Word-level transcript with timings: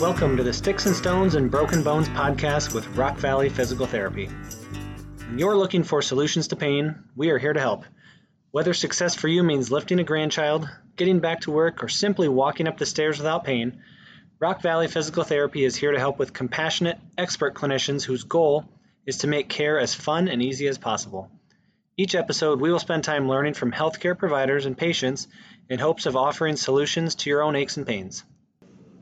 Welcome 0.00 0.36
to 0.36 0.42
the 0.42 0.52
Sticks 0.52 0.84
and 0.84 0.94
Stones 0.94 1.36
and 1.36 1.50
Broken 1.50 1.82
Bones 1.82 2.06
podcast 2.10 2.74
with 2.74 2.86
Rock 2.98 3.16
Valley 3.16 3.48
Physical 3.48 3.86
Therapy. 3.86 4.26
When 4.26 5.38
you're 5.38 5.56
looking 5.56 5.84
for 5.84 6.02
solutions 6.02 6.48
to 6.48 6.56
pain, 6.56 7.04
we 7.16 7.30
are 7.30 7.38
here 7.38 7.54
to 7.54 7.60
help. 7.60 7.86
Whether 8.50 8.74
success 8.74 9.14
for 9.14 9.28
you 9.28 9.42
means 9.42 9.70
lifting 9.70 9.98
a 9.98 10.04
grandchild, 10.04 10.68
getting 10.96 11.20
back 11.20 11.40
to 11.40 11.50
work, 11.50 11.82
or 11.82 11.88
simply 11.88 12.28
walking 12.28 12.68
up 12.68 12.76
the 12.76 12.84
stairs 12.84 13.16
without 13.16 13.44
pain, 13.44 13.80
Rock 14.38 14.60
Valley 14.60 14.86
Physical 14.86 15.24
Therapy 15.24 15.64
is 15.64 15.76
here 15.76 15.92
to 15.92 15.98
help 15.98 16.18
with 16.18 16.34
compassionate, 16.34 16.98
expert 17.16 17.54
clinicians 17.54 18.04
whose 18.04 18.24
goal 18.24 18.68
is 19.06 19.18
to 19.18 19.28
make 19.28 19.48
care 19.48 19.80
as 19.80 19.94
fun 19.94 20.28
and 20.28 20.42
easy 20.42 20.68
as 20.68 20.76
possible. 20.76 21.30
Each 21.96 22.14
episode, 22.14 22.60
we 22.60 22.70
will 22.70 22.78
spend 22.78 23.02
time 23.02 23.30
learning 23.30 23.54
from 23.54 23.72
healthcare 23.72 24.16
providers 24.16 24.66
and 24.66 24.76
patients 24.76 25.26
in 25.70 25.78
hopes 25.78 26.04
of 26.04 26.16
offering 26.16 26.56
solutions 26.56 27.14
to 27.14 27.30
your 27.30 27.42
own 27.42 27.56
aches 27.56 27.78
and 27.78 27.86
pains. 27.86 28.24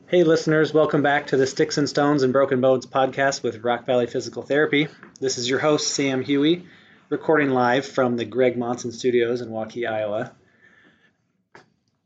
Hey, 0.07 0.23
listeners, 0.23 0.71
welcome 0.71 1.01
back 1.01 1.27
to 1.27 1.37
the 1.37 1.47
Sticks 1.47 1.79
and 1.79 1.89
Stones 1.89 2.21
and 2.21 2.31
Broken 2.31 2.61
Bones 2.61 2.85
podcast 2.85 3.41
with 3.41 3.63
Rock 3.63 3.87
Valley 3.87 4.05
Physical 4.05 4.43
Therapy. 4.43 4.87
This 5.19 5.39
is 5.39 5.49
your 5.49 5.57
host, 5.57 5.87
Sam 5.87 6.21
Huey, 6.21 6.67
recording 7.09 7.49
live 7.49 7.87
from 7.87 8.15
the 8.15 8.23
Greg 8.23 8.55
Monson 8.55 8.91
Studios 8.91 9.41
in 9.41 9.49
Waukee, 9.49 9.89
Iowa. 9.89 10.31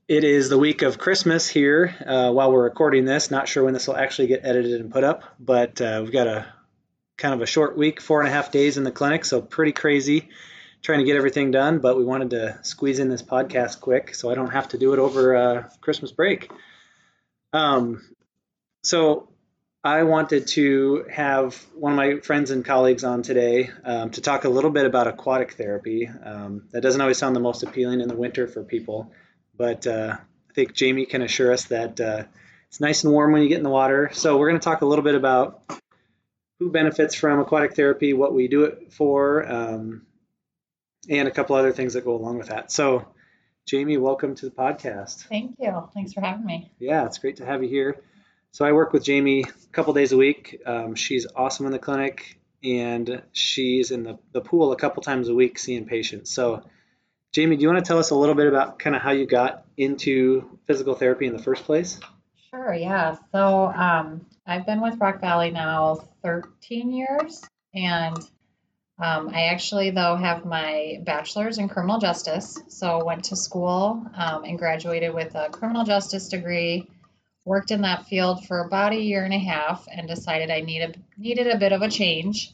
It 0.08 0.24
is 0.24 0.48
the 0.48 0.58
week 0.58 0.82
of 0.82 0.98
Christmas 0.98 1.50
here 1.50 1.94
uh, 2.06 2.32
while 2.32 2.54
we're 2.54 2.64
recording 2.64 3.04
this. 3.04 3.32
Not 3.32 3.50
sure 3.50 3.66
when 3.66 3.74
this 3.74 3.86
will 3.86 3.98
actually 3.98 4.30
get 4.30 4.46
edited 4.46 4.80
and 4.80 4.94
put 4.94 5.04
up, 5.04 5.26
but 5.38 5.82
uh, 5.82 6.00
we've 6.02 6.14
got 6.14 6.28
a 6.28 6.46
kind 7.18 7.34
of 7.34 7.42
a 7.42 7.46
short 7.46 7.78
week, 7.78 8.00
four 8.00 8.22
and 8.22 8.30
a 8.30 8.32
half 8.32 8.50
days 8.50 8.78
in 8.78 8.86
the 8.86 8.92
clinic, 8.92 9.26
so 9.26 9.42
pretty 9.42 9.74
crazy 9.74 10.30
trying 10.82 11.00
to 11.00 11.06
get 11.06 11.18
everything 11.18 11.52
done, 11.52 11.80
but 11.80 11.98
we 11.98 12.06
wanted 12.06 12.30
to 12.30 12.58
squeeze 12.62 13.00
in 13.00 13.10
this 13.10 13.22
podcast 13.22 13.82
quick 13.82 14.16
so 14.16 14.32
I 14.32 14.36
don't 14.36 14.52
have 14.52 14.70
to 14.70 14.78
do 14.78 14.94
it 14.94 15.00
over 15.00 15.36
uh, 15.36 15.70
Christmas 15.82 16.14
break. 16.14 16.50
Um, 17.54 18.02
so 18.84 19.30
I 19.84 20.04
wanted 20.04 20.48
to 20.48 21.06
have 21.12 21.56
one 21.74 21.94
of 21.94 21.98
my 21.98 22.20
friends 22.20 22.52
and 22.52 22.66
colleagues 22.66 23.04
on 23.04 23.22
today 23.24 23.70
um, 23.84 24.10
to 24.12 24.22
talk 24.22 24.44
a 24.44 24.50
little 24.50 24.72
bit 24.72 24.86
about 24.86 25.08
aquatic 25.08 25.54
therapy. 25.54 26.08
Um, 26.08 26.68
that 26.72 26.82
doesn't 26.82 27.00
always 27.00 27.18
sound 27.18 27.36
the 27.36 27.40
most 27.40 27.64
appealing 27.64 28.02
in 28.02 28.08
the 28.08 28.16
winter 28.16 28.48
for 28.48 28.64
people, 28.64 29.12
but 29.56 29.88
uh, 29.88 30.18
I 30.18 30.54
think 30.54 30.74
Jamie 30.74 31.06
can 31.06 31.22
assure 31.22 31.54
us 31.54 31.66
that 31.66 32.00
uh, 32.00 32.24
it's 32.68 32.82
nice 32.82 33.04
and 33.04 33.14
warm 33.14 33.32
when 33.32 33.42
you 33.42 33.50
get 33.50 33.58
in 33.58 33.64
the 33.64 33.70
water. 33.70 34.10
So 34.14 34.38
we're 34.38 34.50
going 34.50 34.60
to 34.60 34.64
talk 34.64 34.82
a 34.82 34.86
little 34.86 35.04
bit 35.04 35.16
about 35.16 35.64
who 36.60 36.70
benefits 36.72 37.16
from 37.16 37.40
aquatic 37.40 37.74
therapy, 37.76 38.14
what 38.14 38.34
we 38.34 38.48
do 38.50 38.66
it 38.66 38.92
for, 38.92 39.50
um, 39.50 40.06
and 41.10 41.28
a 41.28 41.32
couple 41.32 41.56
other 41.56 41.72
things 41.72 41.94
that 41.94 42.04
go 42.04 42.16
along 42.16 42.38
with 42.38 42.48
that. 42.48 42.72
So, 42.72 43.08
Jamie, 43.70 43.98
welcome 43.98 44.34
to 44.34 44.46
the 44.46 44.52
podcast. 44.52 45.28
Thank 45.28 45.54
you. 45.60 45.88
Thanks 45.94 46.12
for 46.12 46.22
having 46.22 46.44
me. 46.44 46.72
Yeah, 46.80 47.06
it's 47.06 47.20
great 47.20 47.36
to 47.36 47.46
have 47.46 47.62
you 47.62 47.70
here. 47.70 48.02
So, 48.52 48.66
I 48.66 48.72
work 48.72 48.94
with 48.94 49.04
Jamie 49.04 49.42
a 49.44 49.72
couple 49.72 49.94
days 49.94 50.12
a 50.12 50.18
week. 50.18 50.60
Um, 50.66 50.96
she's 50.96 51.28
awesome 51.36 51.68
in 51.68 51.72
the 51.72 51.78
clinic, 51.78 52.40
and 52.64 53.22
she's 53.32 53.92
in 53.92 54.02
the, 54.02 54.18
the 54.32 54.42
pool 54.42 54.72
a 54.72 54.76
couple 54.76 55.04
times 55.04 55.30
a 55.30 55.36
week 55.36 55.60
seeing 55.60 55.86
patients. 55.86 56.32
So, 56.32 56.64
Jamie, 57.32 57.58
do 57.58 57.62
you 57.62 57.68
want 57.68 57.78
to 57.78 57.88
tell 57.88 58.00
us 58.00 58.10
a 58.10 58.16
little 58.16 58.34
bit 58.34 58.48
about 58.48 58.80
kind 58.80 58.96
of 58.96 59.04
how 59.04 59.12
you 59.12 59.28
got 59.28 59.68
into 59.78 60.58
physical 60.66 60.96
therapy 60.96 61.28
in 61.28 61.34
the 61.34 61.44
first 61.44 61.64
place? 61.64 62.00
Sure, 62.50 62.74
yeah. 62.74 63.18
So, 63.32 63.68
um, 63.68 64.26
I've 64.48 64.66
been 64.66 64.82
with 64.82 65.00
Rock 65.00 65.22
Valley 65.22 65.52
now 65.52 66.08
13 66.24 66.92
years, 66.92 67.48
and 67.76 68.18
um, 69.00 69.30
I 69.34 69.46
actually, 69.46 69.92
though, 69.92 70.18
have 70.18 70.44
my 70.44 71.00
bachelor's 71.04 71.58
in 71.58 71.70
criminal 71.70 72.00
justice. 72.00 72.62
So, 72.68 73.04
went 73.06 73.26
to 73.26 73.38
school 73.38 74.06
um, 74.14 74.44
and 74.44 74.60
graduated 74.60 75.14
with 75.14 75.36
a 75.36 75.50
criminal 75.50 75.86
justice 75.86 76.28
degree. 76.28 76.90
Worked 77.46 77.72
in 77.72 77.82
that 77.82 78.08
field 78.08 78.46
for 78.46 78.60
about 78.60 78.92
a 78.92 79.00
year 79.00 79.24
and 79.24 79.34
a 79.34 79.40
half, 79.40 79.88
and 79.90 80.08
decided 80.08 80.52
I 80.52 80.60
needed 80.60 81.02
needed 81.18 81.48
a 81.48 81.58
bit 81.58 81.72
of 81.72 81.82
a 81.82 81.90
change. 81.90 82.52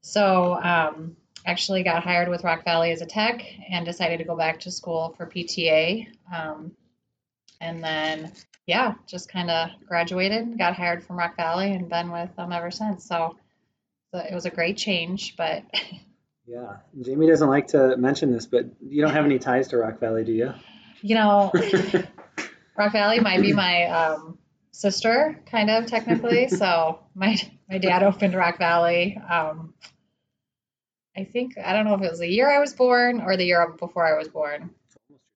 So, 0.00 0.54
um, 0.54 1.16
actually, 1.44 1.82
got 1.82 2.02
hired 2.02 2.30
with 2.30 2.42
Rock 2.42 2.64
Valley 2.64 2.90
as 2.92 3.02
a 3.02 3.06
tech, 3.06 3.44
and 3.70 3.84
decided 3.84 4.18
to 4.18 4.24
go 4.24 4.34
back 4.34 4.60
to 4.60 4.70
school 4.70 5.14
for 5.18 5.26
PTA. 5.26 6.06
Um, 6.34 6.72
and 7.60 7.84
then, 7.84 8.32
yeah, 8.66 8.94
just 9.06 9.30
kind 9.30 9.50
of 9.50 9.68
graduated, 9.86 10.56
got 10.56 10.74
hired 10.74 11.04
from 11.04 11.18
Rock 11.18 11.36
Valley, 11.36 11.70
and 11.70 11.90
been 11.90 12.10
with 12.10 12.34
them 12.34 12.50
ever 12.50 12.70
since. 12.70 13.04
So 13.06 13.36
it 14.12 14.34
was 14.34 14.44
a 14.44 14.50
great 14.50 14.76
change, 14.76 15.36
but 15.36 15.64
yeah, 16.46 16.76
Jamie 17.00 17.26
doesn't 17.26 17.48
like 17.48 17.68
to 17.68 17.96
mention 17.96 18.32
this, 18.32 18.46
but 18.46 18.66
you 18.80 19.02
don't 19.02 19.12
have 19.12 19.24
any 19.24 19.38
ties 19.38 19.68
to 19.68 19.78
Rock 19.78 20.00
Valley, 20.00 20.24
do 20.24 20.32
you? 20.32 20.52
You 21.00 21.14
know, 21.16 21.52
Rock 22.76 22.92
Valley 22.92 23.20
might 23.20 23.40
be 23.40 23.52
my 23.52 23.84
um, 23.84 24.38
sister, 24.72 25.40
kind 25.46 25.70
of 25.70 25.86
technically. 25.86 26.48
so 26.48 27.00
my 27.14 27.36
my 27.68 27.78
dad 27.78 28.02
opened 28.02 28.34
Rock 28.34 28.58
Valley. 28.58 29.16
Um, 29.16 29.74
I 31.16 31.24
think 31.24 31.58
I 31.58 31.72
don't 31.72 31.84
know 31.84 31.94
if 31.94 32.02
it 32.02 32.10
was 32.10 32.20
the 32.20 32.28
year 32.28 32.50
I 32.50 32.58
was 32.58 32.72
born 32.72 33.20
or 33.20 33.36
the 33.36 33.44
year 33.44 33.74
before 33.78 34.06
I 34.06 34.18
was 34.18 34.28
born. 34.28 34.70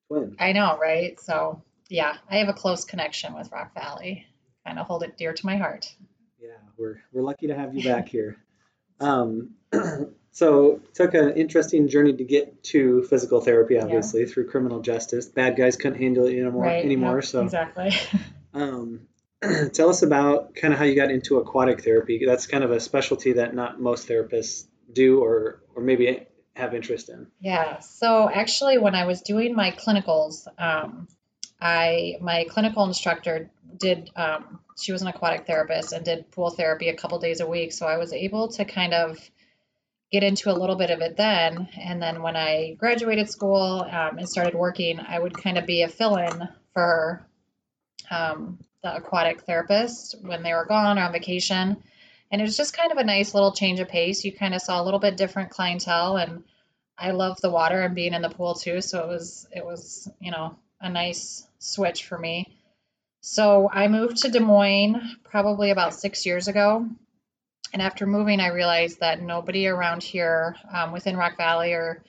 Twin. 0.09 0.37
I 0.39 0.53
know, 0.53 0.79
right? 0.79 1.19
So 1.21 1.63
yeah, 1.89 2.17
I 2.31 2.39
have 2.39 2.49
a 2.49 2.55
close 2.55 2.85
connection 2.85 3.35
with 3.35 3.51
Rock 3.53 3.75
Valley. 3.75 4.27
Kind 4.67 4.79
of 4.79 4.87
hold 4.87 5.03
it 5.03 5.17
dear 5.17 5.33
to 5.33 5.47
my 5.47 5.57
heart. 5.57 5.93
Yeah, 6.41 6.57
we're 6.77 7.01
we're 7.13 7.23
lucky 7.23 7.47
to 7.49 7.55
have 7.55 7.75
you 7.75 7.85
back 7.85 8.09
here. 8.09 8.37
Um, 9.01 9.55
so 10.33 10.81
took 10.95 11.15
an 11.15 11.35
interesting 11.37 11.89
journey 11.89 12.15
to 12.15 12.25
get 12.25 12.63
to 12.65 13.03
physical 13.05 13.41
therapy, 13.41 13.79
obviously 13.79 14.21
yeah. 14.23 14.27
through 14.27 14.49
criminal 14.49 14.81
justice. 14.81 15.27
Bad 15.27 15.57
guys 15.57 15.77
couldn't 15.77 15.99
handle 15.99 16.27
it 16.27 16.33
anymore. 16.33 16.65
Right, 16.65 16.85
anymore 16.85 17.23
so 17.23 17.43
exactly. 17.43 17.93
um, 18.55 19.01
tell 19.73 19.91
us 19.91 20.03
about 20.03 20.55
kind 20.55 20.73
of 20.73 20.79
how 20.79 20.85
you 20.85 20.97
got 20.97 21.11
into 21.11 21.39
aquatic 21.39 21.83
therapy. 21.83 22.25
That's 22.25 22.47
kind 22.47 22.65
of 22.65 22.71
a 22.71 22.81
specialty 22.81 23.35
that 23.35 23.55
not 23.55 23.81
most 23.81 24.09
therapists 24.09 24.67
do, 24.93 25.23
or 25.23 25.63
or 25.75 25.83
maybe 25.83 26.27
have 26.55 26.75
interest 26.75 27.11
in. 27.11 27.27
Yeah. 27.41 27.81
So 27.81 28.29
actually, 28.29 28.79
when 28.79 28.95
I 28.95 29.05
was 29.05 29.21
doing 29.23 29.55
my 29.55 29.73
clinicals, 29.73 30.47
um, 30.59 31.07
I 31.61 32.17
my 32.21 32.45
clinical 32.49 32.85
instructor 32.85 33.51
did 33.79 34.11
um, 34.17 34.61
she 34.79 34.93
was 34.93 35.03
an 35.03 35.09
aquatic 35.09 35.47
therapist 35.47 35.93
and 35.93 36.05
did 36.05 36.31
pool 36.31 36.51
therapy 36.51 36.89
a 36.89 36.97
couple 36.97 37.19
days 37.19 37.41
a 37.41 37.47
week. 37.47 37.73
So 37.73 37.87
I 37.87 37.97
was 37.97 38.13
able 38.13 38.49
to 38.49 38.65
kind 38.65 38.93
of 38.93 39.19
get 40.13 40.23
into 40.23 40.51
a 40.51 40.57
little 40.59 40.77
bit 40.77 40.91
of 40.91 41.01
it 41.01 41.17
then. 41.17 41.69
And 41.79 42.01
then 42.01 42.23
when 42.23 42.37
I 42.37 42.75
graduated 42.79 43.31
school 43.31 43.87
um, 43.91 44.19
and 44.19 44.29
started 44.29 44.55
working, 44.55 45.01
I 45.01 45.19
would 45.19 45.37
kind 45.37 45.59
of 45.59 45.67
be 45.67 45.83
a 45.83 45.89
fill 45.89 46.17
in 46.17 46.49
for 46.75 47.27
um, 48.11 48.59
the 48.83 48.95
aquatic 48.95 49.43
therapist 49.43 50.17
when 50.21 50.43
they 50.43 50.53
were 50.53 50.67
gone 50.67 50.99
or 50.99 51.03
on 51.03 51.13
vacation. 51.13 51.83
And 52.31 52.41
it 52.41 52.45
was 52.45 52.57
just 52.57 52.77
kind 52.77 52.93
of 52.93 52.99
a 52.99 53.05
nice 53.05 53.35
little 53.35 53.53
change 53.53 53.81
of 53.81 53.89
pace. 53.89 54.25
You 54.25 54.33
kind 54.33 54.55
of 54.55 54.61
saw 54.61 54.81
a 54.81 54.85
little 54.85 55.01
bit 55.01 55.17
different 55.17 55.51
clientele 55.51 56.17
and 56.17 56.45
I 56.99 57.11
love 57.11 57.41
the 57.41 57.51
water 57.51 57.81
and 57.83 57.95
being 57.95 58.15
in 58.15 58.23
the 58.23 58.31
pool 58.31 58.55
too. 58.55 58.81
So 58.81 59.03
it 59.03 59.09
was, 59.09 59.49
it 59.53 59.65
was, 59.65 60.09
you 60.21 60.31
know, 60.31 60.57
a 60.81 60.89
nice 60.89 61.47
switch 61.59 62.05
for 62.05 62.19
me. 62.19 62.59
So 63.21 63.69
I 63.73 63.89
moved 63.89 64.19
to 64.19 64.31
Des 64.31 64.41
Moines 64.41 65.17
probably 65.25 65.71
about 65.71 65.95
six 65.95 66.27
years 66.27 66.49
ago. 66.49 66.89
And 67.73 67.83
after 67.83 68.07
moving, 68.07 68.41
I 68.41 68.49
realized 68.49 69.01
that 69.01 69.21
nobody 69.21 69.67
around 69.67 70.03
here 70.03 70.57
um, 70.73 70.93
within 70.93 71.17
Rock 71.17 71.37
Valley 71.37 71.73
or 71.73 72.05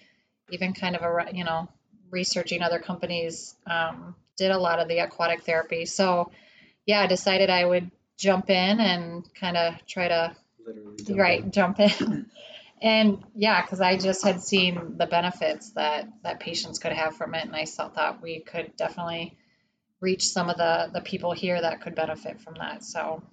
even 0.50 0.74
kind 0.74 0.96
of 0.96 1.02
a, 1.02 1.36
you 1.36 1.44
know, 1.44 1.68
researching 2.12 2.62
other 2.62 2.80
companies 2.80 3.56
um, 3.66 4.16
did 4.38 4.52
a 4.52 4.58
lot 4.58 4.80
of 4.80 4.88
the 4.88 5.00
aquatic 5.00 5.44
therapy. 5.44 5.86
So 5.86 6.32
yeah, 6.86 7.02
I 7.02 7.08
decided 7.08 7.50
I 7.50 7.66
would 7.66 7.92
jump 8.18 8.50
in 8.50 8.80
and 8.80 9.24
kind 9.34 9.58
of 9.58 9.74
try 9.86 10.08
to, 10.08 10.36
jump 11.04 11.20
right, 11.20 11.44
in. 11.44 11.52
jump 11.52 11.80
in. 11.80 12.30
and 12.82 13.24
yeah, 13.36 13.62
because 13.62 13.82
I 13.82 13.98
just 13.98 14.24
had 14.24 14.42
seen 14.42 14.98
the 14.98 15.08
benefits 15.08 15.72
that, 15.72 16.08
that 16.24 16.40
patients 16.40 16.80
could 16.80 16.92
have 16.92 17.16
from 17.16 17.34
it. 17.34 17.46
And 17.46 17.56
I 17.56 17.66
thought 17.66 18.22
we 18.22 18.40
could 18.42 18.76
definitely 18.78 19.36
reach 20.00 20.28
some 20.28 20.50
of 20.50 20.58
the 20.58 20.90
the 20.94 21.02
people 21.02 21.32
here 21.32 21.60
that 21.60 21.82
could 21.82 21.96
benefit 21.96 22.40
from 22.40 22.56
that. 22.60 22.84
So 22.84 23.24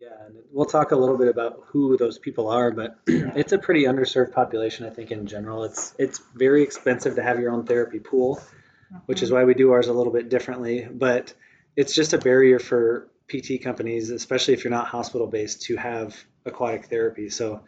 yeah, 0.00 0.08
and 0.26 0.36
we'll 0.50 0.66
talk 0.66 0.90
a 0.90 0.96
little 0.96 1.16
bit 1.16 1.28
about 1.28 1.60
who 1.66 1.96
those 1.96 2.18
people 2.18 2.48
are, 2.48 2.70
but 2.70 2.98
it's 3.06 3.52
a 3.52 3.58
pretty 3.58 3.84
underserved 3.84 4.32
population, 4.32 4.86
I 4.86 4.90
think, 4.90 5.10
in 5.10 5.26
general. 5.26 5.64
It's 5.64 5.94
it's 5.98 6.20
very 6.34 6.62
expensive 6.62 7.16
to 7.16 7.22
have 7.22 7.38
your 7.38 7.52
own 7.52 7.66
therapy 7.66 8.00
pool, 8.00 8.36
mm-hmm. 8.36 8.96
which 9.06 9.22
is 9.22 9.30
why 9.30 9.44
we 9.44 9.54
do 9.54 9.72
ours 9.72 9.88
a 9.88 9.92
little 9.92 10.12
bit 10.12 10.28
differently. 10.28 10.88
But 10.90 11.34
it's 11.76 11.94
just 11.94 12.14
a 12.14 12.18
barrier 12.18 12.58
for 12.58 13.08
PT 13.28 13.62
companies, 13.62 14.10
especially 14.10 14.54
if 14.54 14.64
you're 14.64 14.72
not 14.72 14.86
hospital 14.86 15.26
based, 15.26 15.62
to 15.62 15.76
have 15.76 16.16
aquatic 16.44 16.86
therapy. 16.86 17.28
So 17.28 17.60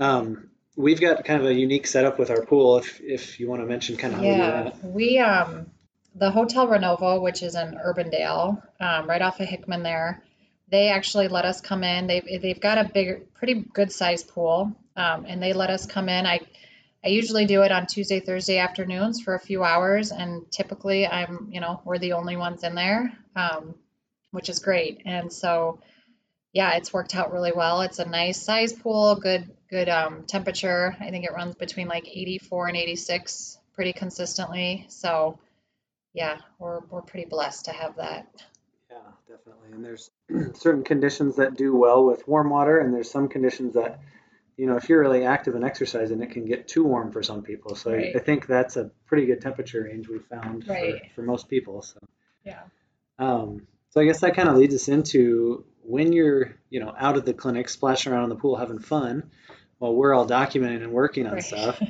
um, 0.00 0.48
we've 0.76 1.00
got 1.00 1.24
kind 1.24 1.40
of 1.40 1.46
a 1.46 1.54
unique 1.54 1.86
setup 1.86 2.18
with 2.18 2.30
our 2.30 2.44
pool. 2.44 2.78
If 2.78 3.00
if 3.00 3.38
you 3.38 3.48
want 3.48 3.62
to 3.62 3.66
mention 3.66 3.96
kind 3.96 4.14
of 4.14 4.20
how 4.20 4.26
yeah, 4.26 4.70
we 4.82 4.90
we 4.90 5.18
um 5.18 5.66
the 6.16 6.30
Hotel 6.30 6.66
Renovo, 6.66 7.22
which 7.22 7.42
is 7.42 7.54
in 7.54 7.78
Urbandale, 7.78 8.60
um, 8.80 9.08
right 9.08 9.22
off 9.22 9.38
of 9.38 9.46
Hickman 9.46 9.84
there, 9.84 10.24
they 10.68 10.88
actually 10.88 11.28
let 11.28 11.44
us 11.44 11.60
come 11.60 11.84
in. 11.84 12.08
They've, 12.08 12.42
they've 12.42 12.60
got 12.60 12.78
a 12.78 12.90
big, 12.92 13.32
pretty 13.34 13.54
good 13.54 13.92
sized 13.92 14.26
pool, 14.26 14.72
um, 14.96 15.24
and 15.28 15.40
they 15.40 15.52
let 15.52 15.70
us 15.70 15.86
come 15.86 16.08
in. 16.08 16.26
I, 16.26 16.40
I 17.04 17.08
usually 17.10 17.46
do 17.46 17.62
it 17.62 17.70
on 17.70 17.86
Tuesday, 17.86 18.18
Thursday 18.18 18.58
afternoons 18.58 19.20
for 19.20 19.36
a 19.36 19.38
few 19.38 19.62
hours, 19.62 20.10
and 20.10 20.50
typically 20.50 21.06
I'm, 21.06 21.48
you 21.52 21.60
know, 21.60 21.80
we're 21.84 21.98
the 21.98 22.14
only 22.14 22.36
ones 22.36 22.64
in 22.64 22.74
there. 22.74 23.16
Um, 23.36 23.76
which 24.30 24.48
is 24.48 24.58
great. 24.60 25.02
And 25.04 25.32
so, 25.32 25.80
yeah, 26.52 26.76
it's 26.76 26.92
worked 26.92 27.14
out 27.14 27.32
really 27.32 27.52
well. 27.54 27.82
It's 27.82 27.98
a 27.98 28.08
nice 28.08 28.42
size 28.42 28.72
pool, 28.72 29.14
good 29.16 29.48
good 29.68 29.88
um, 29.88 30.24
temperature. 30.24 30.96
I 31.00 31.10
think 31.10 31.24
it 31.24 31.32
runs 31.32 31.54
between 31.54 31.86
like 31.86 32.08
84 32.08 32.68
and 32.68 32.76
86 32.76 33.58
pretty 33.74 33.92
consistently. 33.92 34.86
So, 34.88 35.38
yeah, 36.12 36.38
we're 36.58 36.80
we're 36.90 37.02
pretty 37.02 37.26
blessed 37.26 37.66
to 37.66 37.72
have 37.72 37.96
that. 37.96 38.26
Yeah, 38.90 38.98
definitely. 39.28 39.72
And 39.72 39.84
there's 39.84 40.10
certain 40.58 40.82
conditions 40.82 41.36
that 41.36 41.56
do 41.56 41.76
well 41.76 42.04
with 42.04 42.26
warm 42.26 42.50
water, 42.50 42.78
and 42.78 42.92
there's 42.92 43.10
some 43.10 43.28
conditions 43.28 43.74
that, 43.74 44.00
you 44.56 44.66
know, 44.66 44.76
if 44.76 44.88
you're 44.88 45.00
really 45.00 45.24
active 45.24 45.54
and 45.54 45.64
exercising, 45.64 46.20
it 46.20 46.32
can 46.32 46.44
get 46.46 46.66
too 46.66 46.84
warm 46.84 47.12
for 47.12 47.22
some 47.22 47.42
people. 47.42 47.76
So 47.76 47.92
Right. 47.92 48.14
I, 48.14 48.18
I 48.18 48.22
think 48.22 48.46
that's 48.46 48.76
a 48.76 48.90
pretty 49.06 49.26
good 49.26 49.40
temperature 49.40 49.84
range 49.84 50.08
we 50.08 50.18
found 50.18 50.66
Right. 50.66 51.02
for, 51.14 51.14
for 51.14 51.22
most 51.22 51.48
people. 51.48 51.82
So. 51.82 52.00
Yeah. 52.44 52.62
Um, 53.20 53.66
so 53.90 54.00
I 54.00 54.04
guess 54.04 54.20
that 54.20 54.34
kind 54.34 54.48
of 54.48 54.56
leads 54.56 54.74
us 54.74 54.88
into 54.88 55.64
when 55.82 56.12
you're, 56.12 56.54
you 56.68 56.80
know, 56.80 56.94
out 56.98 57.16
of 57.16 57.24
the 57.24 57.32
clinic, 57.32 57.68
splashing 57.68 58.12
around 58.12 58.24
in 58.24 58.28
the 58.30 58.36
pool, 58.36 58.56
having 58.56 58.78
fun, 58.78 59.30
while 59.78 59.94
we're 59.94 60.14
all 60.14 60.26
documenting 60.26 60.82
and 60.82 60.92
working 60.92 61.26
on 61.26 61.34
Right. 61.34 61.44
stuff. 61.44 61.80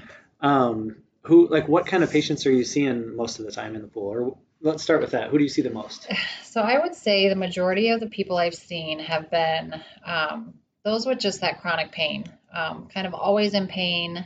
Um, 0.41 0.97
who, 1.23 1.49
like, 1.49 1.69
what 1.69 1.87
kind 1.87 2.03
of 2.03 2.11
patients 2.11 2.47
are 2.47 2.53
you 2.53 2.65
seeing 2.65 3.15
most 3.15 3.39
of 3.39 3.45
the 3.45 3.53
time 3.53 3.75
in 3.75 3.83
the 3.83 3.89
pool? 3.89 4.09
Or 4.09 4.39
let's 4.63 4.83
start 4.83 5.01
with 5.01 5.11
that. 5.11 5.31
Who 5.31 5.39
do 5.39 5.45
you 5.45 5.51
see 5.51 5.63
the 5.63 5.71
most? 5.71 6.11
So 6.45 6.61
I 6.61 6.79
would 6.79 6.95
say 6.95 7.29
the 7.29 7.37
majority 7.37 7.91
of 7.91 8.01
the 8.01 8.09
people 8.09 8.37
I've 8.37 8.55
seen 8.55 8.99
have 8.99 9.31
been 9.31 9.81
um, 10.05 10.55
those 10.85 11.07
with 11.07 11.21
just 11.21 11.43
that 11.43 11.61
chronic 11.61 11.93
pain, 11.93 12.25
um, 12.53 12.89
kind 12.93 13.07
of 13.07 13.15
always 13.15 13.55
in 13.55 13.69
pain, 13.69 14.25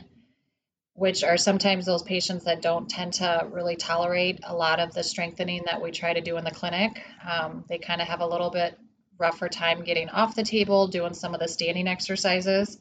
which 0.93 1.23
are 1.23 1.37
sometimes 1.37 1.85
those 1.85 2.01
patients 2.01 2.45
that 2.45 2.61
don't 2.61 2.89
tend 2.89 3.13
to 3.13 3.47
really 3.51 3.75
tolerate 3.75 4.39
a 4.43 4.55
lot 4.55 4.79
of 4.79 4.93
the 4.93 5.03
strengthening 5.03 5.63
that 5.65 5.81
we 5.81 5.91
try 5.91 6.13
to 6.13 6.21
do 6.21 6.37
in 6.37 6.43
the 6.43 6.51
clinic. 6.51 7.01
Um, 7.29 7.65
they 7.67 7.77
kind 7.77 8.01
of 8.01 8.07
have 8.07 8.21
a 8.21 8.27
little 8.27 8.49
bit 8.49 8.77
rougher 9.17 9.49
time 9.49 9.83
getting 9.83 10.09
off 10.09 10.35
the 10.35 10.43
table, 10.43 10.87
doing 10.87 11.13
some 11.13 11.33
of 11.33 11.39
the 11.39 11.47
standing 11.47 11.87
exercises. 11.87 12.77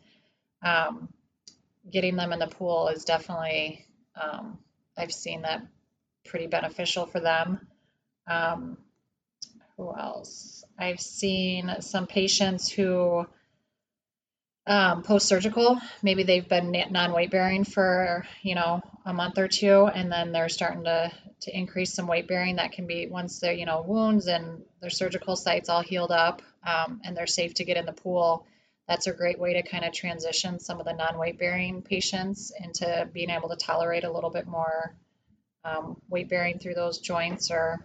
Um, 0.62 1.08
getting 1.90 2.16
them 2.16 2.32
in 2.32 2.38
the 2.38 2.46
pool 2.46 2.88
is 2.88 3.04
definitely, 3.04 3.84
um, 4.20 4.58
I've 4.96 5.12
seen 5.12 5.42
that 5.42 5.62
pretty 6.25 6.46
beneficial 6.46 7.06
for 7.06 7.20
them. 7.20 7.66
Um, 8.26 8.78
who 9.76 9.94
else? 9.94 10.64
I've 10.78 11.00
seen 11.00 11.70
some 11.81 12.06
patients 12.06 12.70
who 12.70 13.26
um, 14.66 15.02
post-surgical, 15.02 15.78
maybe 16.02 16.22
they've 16.22 16.48
been 16.48 16.75
non-weight 16.90 17.31
bearing 17.31 17.64
for 17.64 18.25
you 18.42 18.54
know 18.54 18.81
a 19.05 19.12
month 19.12 19.39
or 19.39 19.49
two, 19.49 19.87
and 19.87 20.11
then 20.11 20.33
they're 20.33 20.49
starting 20.49 20.85
to 20.85 21.12
to 21.41 21.56
increase 21.56 21.93
some 21.93 22.06
weight 22.06 22.27
bearing. 22.27 22.56
That 22.56 22.73
can 22.73 22.87
be 22.87 23.06
once 23.06 23.41
their 23.41 23.53
you 23.53 23.67
know 23.67 23.83
wounds 23.83 24.27
and 24.27 24.62
their 24.81 24.91
surgical 24.91 25.37
sites 25.37 25.69
all 25.69 25.83
healed 25.83 26.11
up, 26.11 26.43
um, 26.67 27.01
and 27.05 27.17
they're 27.17 27.27
safe 27.27 27.55
to 27.55 27.65
get 27.65 27.77
in 27.77 27.87
the 27.87 27.93
pool. 27.93 28.47
That's 28.89 29.06
a 29.06 29.12
great 29.12 29.39
way 29.39 29.55
to 29.55 29.62
kind 29.62 29.85
of 29.85 29.93
transition 29.93 30.59
some 30.61 30.79
of 30.79 30.87
the 30.87 30.93
non-weight 30.93 31.39
bearing 31.39 31.83
patients 31.83 32.53
into 32.59 33.09
being 33.12 33.31
able 33.31 33.49
to 33.49 33.56
tolerate 33.56 34.05
a 34.05 34.12
little 34.12 34.31
bit 34.31 34.47
more 34.47 34.95
um, 35.65 36.01
weight 36.09 36.29
bearing 36.29 36.59
through 36.59 36.75
those 36.75 36.99
joints 36.99 37.51
or 37.51 37.85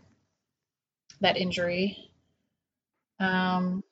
that 1.22 1.38
injury. 1.38 2.12
Um, 3.20 3.84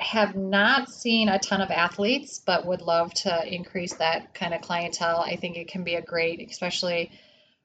have 0.00 0.36
not 0.36 0.88
seen 0.90 1.28
a 1.28 1.38
ton 1.38 1.60
of 1.60 1.70
athletes, 1.70 2.40
but 2.44 2.66
would 2.66 2.82
love 2.82 3.12
to 3.12 3.54
increase 3.54 3.94
that 3.94 4.32
kind 4.32 4.54
of 4.54 4.60
clientele. 4.60 5.18
I 5.18 5.36
think 5.36 5.56
it 5.56 5.68
can 5.68 5.82
be 5.82 5.96
a 5.96 6.02
great, 6.02 6.48
especially 6.48 7.10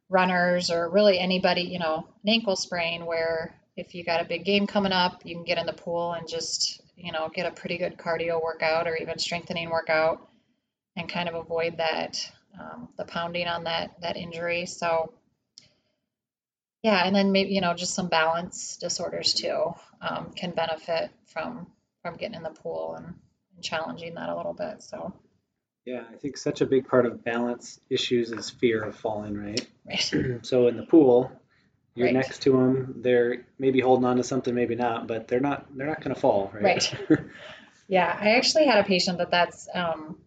runners 0.10 0.72
or 0.72 0.90
really 0.90 1.20
anybody, 1.20 1.62
you 1.62 1.80
know, 1.80 2.08
an 2.24 2.30
ankle 2.30 2.56
sprain 2.56 3.06
where 3.06 3.56
if 3.76 3.94
you 3.94 4.04
got 4.04 4.22
a 4.22 4.26
big 4.26 4.46
game 4.46 4.68
coming 4.68 4.92
up, 4.92 5.22
you 5.26 5.36
can 5.36 5.44
get 5.44 5.58
in 5.58 5.66
the 5.66 5.74
pool 5.74 6.14
and 6.14 6.28
just, 6.28 6.82
you 6.96 7.12
know, 7.12 7.30
get 7.30 7.46
a 7.46 7.52
pretty 7.52 7.78
good 7.78 7.98
cardio 7.98 8.42
workout 8.42 8.88
or 8.88 8.96
even 8.96 9.20
strengthening 9.20 9.70
workout 9.70 10.28
and 10.96 11.10
kind 11.10 11.30
of 11.30 11.36
avoid 11.36 11.78
that, 11.78 12.20
um, 12.60 12.90
the 12.98 13.06
pounding 13.06 13.48
on 13.48 13.66
that, 13.66 13.92
that 14.02 14.18
injury. 14.18 14.66
So, 14.66 15.14
yeah, 16.84 17.04
and 17.06 17.16
then 17.16 17.32
maybe, 17.32 17.54
you 17.54 17.62
know, 17.62 17.74
just 17.74 17.96
some 17.96 18.10
balance 18.10 18.78
disorders 18.78 19.34
too 19.34 19.74
um, 20.02 20.32
can 20.36 20.52
benefit 20.52 21.10
from 21.28 21.68
from 22.04 22.18
getting 22.18 22.36
in 22.36 22.44
the 22.44 22.52
pool 22.52 22.96
and, 22.98 23.08
and 23.56 23.64
challenging 23.64 24.14
that 24.16 24.30
a 24.30 24.38
little 24.38 24.54
bit. 24.54 24.84
So, 24.84 25.14
Yeah, 25.86 26.04
I 26.12 26.18
think 26.18 26.38
such 26.38 26.62
a 26.62 26.66
big 26.68 26.88
part 26.88 27.06
of 27.08 27.24
balance 27.24 27.80
issues 27.90 28.32
is 28.32 28.50
fear 28.52 28.84
of 28.84 28.96
falling, 28.96 29.38
right? 29.38 29.68
right. 29.88 30.14
so 30.46 30.68
in 30.68 30.78
the 30.78 30.84
pool, 30.86 31.32
you're 31.96 32.08
Right. 32.08 32.16
next 32.16 32.44
to 32.44 32.52
them. 32.54 32.96
They're 33.02 33.46
maybe 33.60 33.80
holding 33.82 34.06
on 34.06 34.18
to 34.18 34.24
something, 34.24 34.54
maybe 34.56 34.76
not, 34.76 35.08
but 35.08 35.28
they're 35.28 35.40
not. 35.40 35.66
They're 35.78 35.88
not 35.88 36.02
going 36.02 36.16
to 36.16 36.22
fall, 36.22 36.52
right? 36.54 36.94
Yeah, 37.88 38.18
I 38.20 38.32
actually 38.32 38.66
had 38.66 38.80
a 38.80 38.84
patient 38.88 39.18
that 39.20 39.32
that's 39.32 39.68
um, 39.74 40.18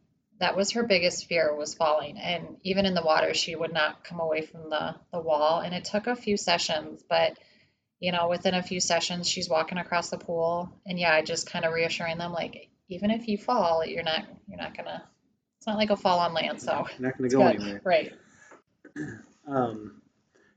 that 0.40 0.56
was 0.56 0.72
her 0.72 0.82
biggest 0.82 1.26
fear 1.26 1.54
was 1.54 1.74
falling, 1.74 2.18
and 2.18 2.58
even 2.62 2.86
in 2.86 2.94
the 2.94 3.02
water, 3.02 3.34
she 3.34 3.56
would 3.56 3.72
not 3.72 4.04
come 4.04 4.20
away 4.20 4.42
from 4.42 4.70
the 4.70 4.96
the 5.12 5.20
wall. 5.20 5.60
And 5.60 5.74
it 5.74 5.84
took 5.84 6.06
a 6.06 6.16
few 6.16 6.36
sessions, 6.36 7.02
but 7.08 7.38
you 8.00 8.12
know, 8.12 8.28
within 8.28 8.54
a 8.54 8.62
few 8.62 8.80
sessions, 8.80 9.28
she's 9.28 9.48
walking 9.48 9.78
across 9.78 10.10
the 10.10 10.18
pool, 10.18 10.70
and 10.84 10.98
yeah, 10.98 11.12
I 11.12 11.22
just 11.22 11.50
kind 11.50 11.64
of 11.64 11.72
reassuring 11.72 12.18
them 12.18 12.32
like, 12.32 12.68
even 12.88 13.10
if 13.10 13.26
you 13.28 13.38
fall, 13.38 13.84
you're 13.84 14.02
not 14.02 14.24
you're 14.48 14.58
not 14.58 14.76
gonna. 14.76 15.02
It's 15.58 15.66
not 15.66 15.76
like 15.78 15.90
a 15.90 15.96
fall 15.96 16.18
on 16.18 16.34
land, 16.34 16.60
so 16.60 16.86
You're 16.98 17.08
not 17.08 17.18
gonna 17.18 17.28
go 17.30 17.38
good. 17.38 17.54
anywhere. 17.62 17.82
Right. 17.84 18.12
Um, 19.48 20.02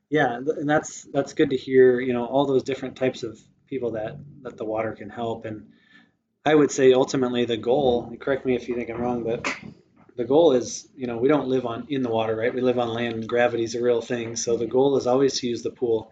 yeah, 0.09 0.38
and 0.38 0.68
that's 0.68 1.03
that's 1.03 1.33
good 1.33 1.51
to 1.51 1.56
hear. 1.57 2.00
You 2.00 2.13
know, 2.13 2.25
all 2.25 2.47
those 2.47 2.63
different 2.63 2.95
types 2.95 3.21
of 3.21 3.39
people 3.68 3.92
that 3.92 4.18
that 4.42 4.57
the 4.57 4.65
water 4.65 4.94
can 4.94 5.09
help. 5.09 5.45
And 5.45 5.68
I 6.44 6.56
would 6.56 6.71
say 6.71 6.94
ultimately 6.94 7.45
the 7.45 7.57
goal. 7.57 8.12
Correct 8.19 8.45
me 8.47 8.56
if 8.56 8.68
you 8.68 8.75
think 8.75 8.89
I'm 8.89 9.00
wrong, 9.00 9.24
but 9.24 9.47
the 10.15 10.25
goal 10.25 10.53
is, 10.53 10.88
you 10.95 11.06
know, 11.06 11.18
we 11.18 11.27
don't 11.27 11.47
live 11.47 11.65
on 11.68 11.85
in 11.89 12.01
the 12.01 12.09
water, 12.09 12.35
right? 12.35 12.53
We 12.53 12.62
live 12.62 12.80
on 12.80 12.89
land. 12.89 13.27
Gravity's 13.27 13.75
a 13.75 13.81
real 13.81 14.01
thing. 14.01 14.35
So 14.35 14.57
the 14.57 14.65
goal 14.65 14.97
is 14.97 15.06
always 15.06 15.39
to 15.42 15.47
use 15.47 15.62
the 15.62 15.69
pool 15.69 16.12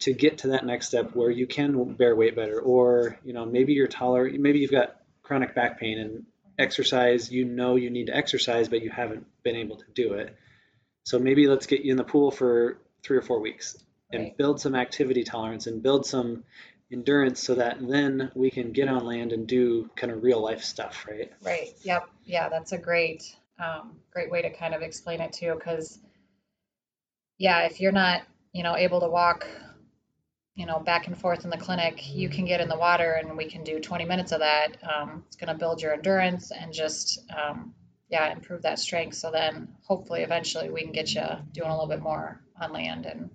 to 0.00 0.12
get 0.12 0.38
to 0.38 0.48
that 0.48 0.66
next 0.66 0.88
step 0.88 1.14
where 1.14 1.30
you 1.30 1.46
can 1.46 1.94
bear 1.94 2.14
weight 2.14 2.36
better, 2.36 2.60
or 2.60 3.18
you 3.24 3.32
know, 3.32 3.46
maybe 3.46 3.72
you're 3.72 3.86
tolerant. 3.86 4.38
Maybe 4.38 4.58
you've 4.58 4.70
got 4.70 5.00
chronic 5.22 5.54
back 5.54 5.80
pain 5.80 5.98
and 5.98 6.26
exercise. 6.58 7.30
You 7.30 7.44
know 7.44 7.76
you 7.76 7.90
need 7.90 8.06
to 8.06 8.16
exercise, 8.16 8.68
but 8.68 8.82
you 8.82 8.90
haven't 8.90 9.26
been 9.42 9.56
able 9.56 9.76
to 9.76 9.86
do 9.94 10.14
it. 10.14 10.36
So 11.04 11.18
maybe 11.18 11.46
let's 11.46 11.66
get 11.66 11.82
you 11.82 11.92
in 11.92 11.96
the 11.96 12.04
pool 12.04 12.30
for 12.30 12.78
three 13.02 13.16
or 13.16 13.22
four 13.22 13.40
weeks 13.40 13.76
and 14.12 14.22
Right. 14.22 14.36
build 14.36 14.60
some 14.60 14.74
activity 14.74 15.24
tolerance 15.24 15.66
and 15.66 15.82
build 15.82 16.06
some 16.06 16.44
endurance 16.92 17.42
so 17.42 17.54
that 17.56 17.78
then 17.80 18.30
we 18.34 18.50
can 18.50 18.72
get 18.72 18.88
on 18.88 19.04
land 19.04 19.32
and 19.32 19.46
do 19.46 19.90
kind 19.96 20.12
of 20.12 20.22
real 20.22 20.40
life 20.40 20.62
stuff, 20.62 21.06
right? 21.08 21.32
Right. 21.42 21.74
Yep. 21.82 22.08
Yeah, 22.24 22.48
that's 22.48 22.72
a 22.72 22.78
great, 22.78 23.36
um, 23.58 23.96
great 24.12 24.30
way 24.30 24.42
to 24.42 24.50
kind 24.50 24.74
of 24.74 24.82
explain 24.82 25.20
it 25.20 25.32
too. 25.32 25.54
Because, 25.54 25.98
yeah, 27.38 27.62
if 27.66 27.80
you're 27.80 27.92
not, 27.92 28.22
you 28.52 28.62
know, 28.62 28.76
able 28.76 29.00
to 29.00 29.08
walk, 29.08 29.46
you 30.56 30.64
know, 30.64 30.80
back 30.80 31.06
and 31.06 31.16
forth 31.16 31.44
in 31.44 31.50
the 31.50 31.58
clinic, 31.58 32.02
you 32.14 32.28
can 32.28 32.46
get 32.46 32.60
in 32.60 32.68
the 32.68 32.78
water 32.78 33.12
and 33.12 33.36
we 33.36 33.48
can 33.48 33.62
do 33.62 33.78
20 33.78 34.06
minutes 34.06 34.32
of 34.32 34.40
that. 34.40 34.78
Um, 34.82 35.22
it's 35.26 35.36
going 35.36 35.52
to 35.52 35.58
build 35.58 35.82
your 35.82 35.92
endurance 35.92 36.50
and 36.50 36.72
just, 36.72 37.20
um, 37.30 37.74
yeah, 38.08 38.32
improve 38.32 38.62
that 38.62 38.78
strength. 38.78 39.16
So 39.16 39.30
then 39.30 39.68
hopefully 39.82 40.22
eventually 40.22 40.70
we 40.70 40.82
can 40.82 40.92
get 40.92 41.14
you 41.14 41.26
doing 41.52 41.68
a 41.68 41.72
little 41.72 41.88
bit 41.88 42.00
more 42.00 42.40
on 42.60 42.72
land 42.72 43.04
and 43.04 43.28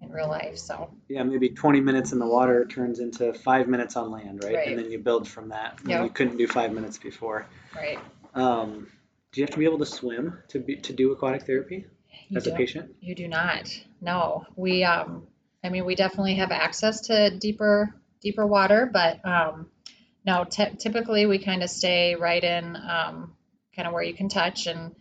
in 0.00 0.10
real 0.10 0.28
life. 0.28 0.56
So, 0.56 0.90
Yeah, 1.08 1.22
maybe 1.24 1.50
20 1.50 1.80
minutes 1.80 2.12
in 2.12 2.18
the 2.18 2.26
water 2.26 2.64
turns 2.64 3.00
into 3.00 3.34
five 3.34 3.68
minutes 3.68 3.94
on 3.96 4.10
land, 4.10 4.42
right? 4.44 4.54
Right. 4.54 4.68
And 4.68 4.78
then 4.78 4.90
you 4.90 4.98
build 4.98 5.28
from 5.28 5.50
that. 5.50 5.78
Yep. 5.86 6.04
You 6.04 6.08
couldn't 6.08 6.36
do 6.38 6.46
five 6.46 6.72
minutes 6.72 6.96
before. 6.98 7.46
right. 7.76 7.98
Um, 8.34 8.88
do 9.32 9.40
you 9.40 9.44
have 9.44 9.52
to 9.52 9.58
be 9.58 9.64
able 9.64 9.78
to 9.78 9.86
swim 9.86 10.38
to 10.48 10.58
be 10.58 10.76
to 10.76 10.92
do 10.92 11.12
aquatic 11.12 11.42
therapy 11.42 11.86
You 12.28 12.36
as 12.36 12.46
a 12.46 12.52
patient? 12.52 12.94
You 13.00 13.14
do 13.14 13.28
not. 13.28 13.68
No, 14.00 14.46
we. 14.56 14.84
Um, 14.84 15.26
I 15.64 15.70
mean, 15.70 15.86
we 15.86 15.94
definitely 15.94 16.34
have 16.34 16.52
access 16.52 17.00
to 17.02 17.30
deeper, 17.30 17.94
deeper 18.20 18.46
water, 18.46 18.88
but 18.92 19.24
um, 19.24 19.68
no. 20.24 20.44
T- 20.44 20.76
typically, 20.78 21.24
we 21.24 21.38
kind 21.38 21.62
of 21.62 21.70
stay 21.70 22.14
right 22.14 22.44
in, 22.44 22.76
um, 22.76 23.32
kind 23.74 23.88
of 23.88 23.94
where 23.94 24.02
you 24.02 24.12
can 24.12 24.28
touch, 24.28 24.66
and 24.66 24.94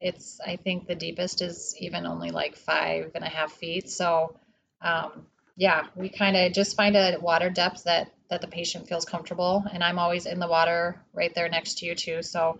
it's. 0.00 0.40
I 0.46 0.56
think 0.56 0.86
the 0.86 0.94
deepest 0.94 1.42
is 1.42 1.74
even 1.80 2.06
only 2.06 2.30
like 2.30 2.56
five 2.56 3.10
and 3.16 3.24
a 3.24 3.28
half 3.28 3.52
feet. 3.52 3.90
So, 3.90 4.36
um, 4.80 5.26
yeah, 5.56 5.86
we 5.96 6.08
kind 6.08 6.36
of 6.36 6.52
just 6.52 6.76
find 6.76 6.96
a 6.96 7.18
water 7.20 7.50
depth 7.50 7.84
that 7.84 8.12
that 8.30 8.40
the 8.40 8.46
patient 8.46 8.88
feels 8.88 9.04
comfortable, 9.04 9.64
and 9.72 9.82
I'm 9.82 9.98
always 9.98 10.26
in 10.26 10.38
the 10.38 10.48
water 10.48 11.00
right 11.12 11.34
there 11.34 11.48
next 11.48 11.78
to 11.78 11.86
you 11.86 11.94
too. 11.94 12.22
So. 12.22 12.58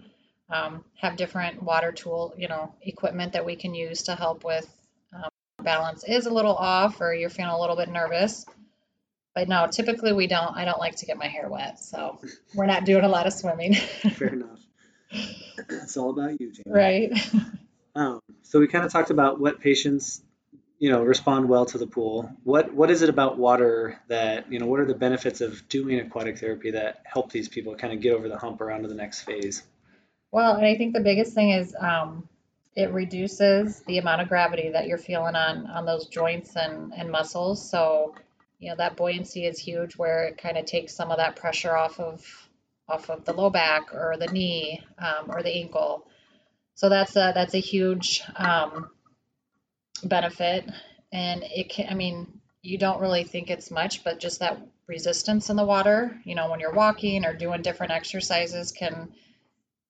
Um, 0.50 0.84
have 1.00 1.16
different 1.16 1.62
water 1.62 1.90
tool, 1.90 2.34
you 2.36 2.48
know, 2.48 2.74
equipment 2.82 3.32
that 3.32 3.46
we 3.46 3.56
can 3.56 3.74
use 3.74 4.02
to 4.04 4.14
help 4.14 4.44
with 4.44 4.68
balance 5.62 6.04
is 6.04 6.26
a 6.26 6.30
little 6.32 6.54
off 6.54 7.00
or 7.00 7.14
you're 7.14 7.30
feeling 7.30 7.52
a 7.52 7.60
little 7.60 7.76
bit 7.76 7.88
nervous. 7.88 8.44
But 9.34 9.48
no, 9.48 9.66
typically 9.66 10.12
we 10.12 10.26
don't. 10.28 10.56
I 10.56 10.64
don't 10.64 10.78
like 10.78 10.96
to 10.96 11.06
get 11.06 11.16
my 11.16 11.26
hair 11.26 11.48
wet, 11.48 11.80
so 11.80 12.20
we're 12.54 12.66
not 12.66 12.84
doing 12.84 13.04
a 13.04 13.08
lot 13.08 13.26
of 13.26 13.32
swimming. 13.32 13.74
Fair 14.14 14.28
enough. 14.28 14.60
It's 15.68 15.96
all 15.96 16.10
about 16.10 16.40
you, 16.40 16.52
Jamie. 16.52 16.64
right. 16.66 17.12
Um, 17.96 18.18
so 18.42 18.58
we 18.58 18.66
kind 18.66 18.84
of 18.84 18.90
talked 18.90 19.10
about 19.10 19.38
what 19.38 19.60
patients, 19.60 20.20
you 20.80 20.90
know 20.90 21.02
respond 21.02 21.48
well 21.48 21.64
to 21.66 21.78
the 21.78 21.86
pool. 21.86 22.30
What 22.42 22.74
what 22.74 22.90
is 22.90 23.02
it 23.02 23.08
about 23.08 23.38
water 23.38 24.00
that 24.08 24.52
you 24.52 24.58
know? 24.58 24.66
What 24.66 24.80
are 24.80 24.84
the 24.84 24.94
benefits 24.94 25.40
of 25.40 25.68
doing 25.68 26.00
aquatic 26.00 26.38
therapy 26.38 26.72
that 26.72 27.02
help 27.04 27.30
these 27.30 27.48
people 27.48 27.74
kind 27.76 27.92
of 27.92 28.00
get 28.00 28.12
over 28.12 28.28
the 28.28 28.36
hump 28.36 28.60
or 28.60 28.70
onto 28.70 28.88
the 28.88 28.94
next 28.94 29.22
phase? 29.22 29.62
Well, 30.32 30.56
and 30.56 30.66
I 30.66 30.76
think 30.76 30.94
the 30.94 31.00
biggest 31.00 31.34
thing 31.34 31.50
is 31.52 31.74
um, 31.78 32.28
it 32.76 32.92
reduces 32.92 33.80
the 33.80 33.98
amount 33.98 34.22
of 34.22 34.28
gravity 34.28 34.70
that 34.70 34.86
you're 34.86 34.98
feeling 34.98 35.36
on 35.36 35.66
on 35.66 35.86
those 35.86 36.06
joints 36.06 36.56
and 36.56 36.92
and 36.96 37.10
muscles. 37.10 37.68
So 37.70 38.14
you 38.58 38.70
know 38.70 38.76
that 38.76 38.96
buoyancy 38.96 39.46
is 39.46 39.58
huge, 39.58 39.96
where 39.96 40.24
it 40.24 40.38
kind 40.38 40.58
of 40.58 40.64
takes 40.64 40.94
some 40.94 41.10
of 41.10 41.18
that 41.18 41.36
pressure 41.36 41.76
off 41.76 42.00
of 42.00 42.48
off 42.88 43.10
of 43.10 43.24
the 43.24 43.32
low 43.32 43.50
back 43.50 43.94
or 43.94 44.16
the 44.18 44.26
knee 44.26 44.82
um, 44.98 45.30
or 45.30 45.42
the 45.42 45.54
ankle. 45.54 46.06
So 46.74 46.88
that's 46.88 47.14
a 47.16 47.32
that's 47.34 47.54
a 47.54 47.58
huge 47.58 48.22
um, 48.36 48.90
benefit, 50.02 50.68
and 51.12 51.44
it 51.44 51.70
can. 51.70 51.88
I 51.88 51.94
mean, 51.94 52.40
you 52.62 52.78
don't 52.78 53.00
really 53.00 53.24
think 53.24 53.50
it's 53.50 53.70
much, 53.70 54.02
but 54.02 54.18
just 54.18 54.40
that 54.40 54.58
resistance 54.86 55.48
in 55.48 55.56
the 55.56 55.64
water, 55.64 56.18
you 56.24 56.34
know, 56.34 56.50
when 56.50 56.60
you're 56.60 56.72
walking 56.72 57.24
or 57.24 57.32
doing 57.32 57.62
different 57.62 57.92
exercises, 57.92 58.72
can 58.72 59.12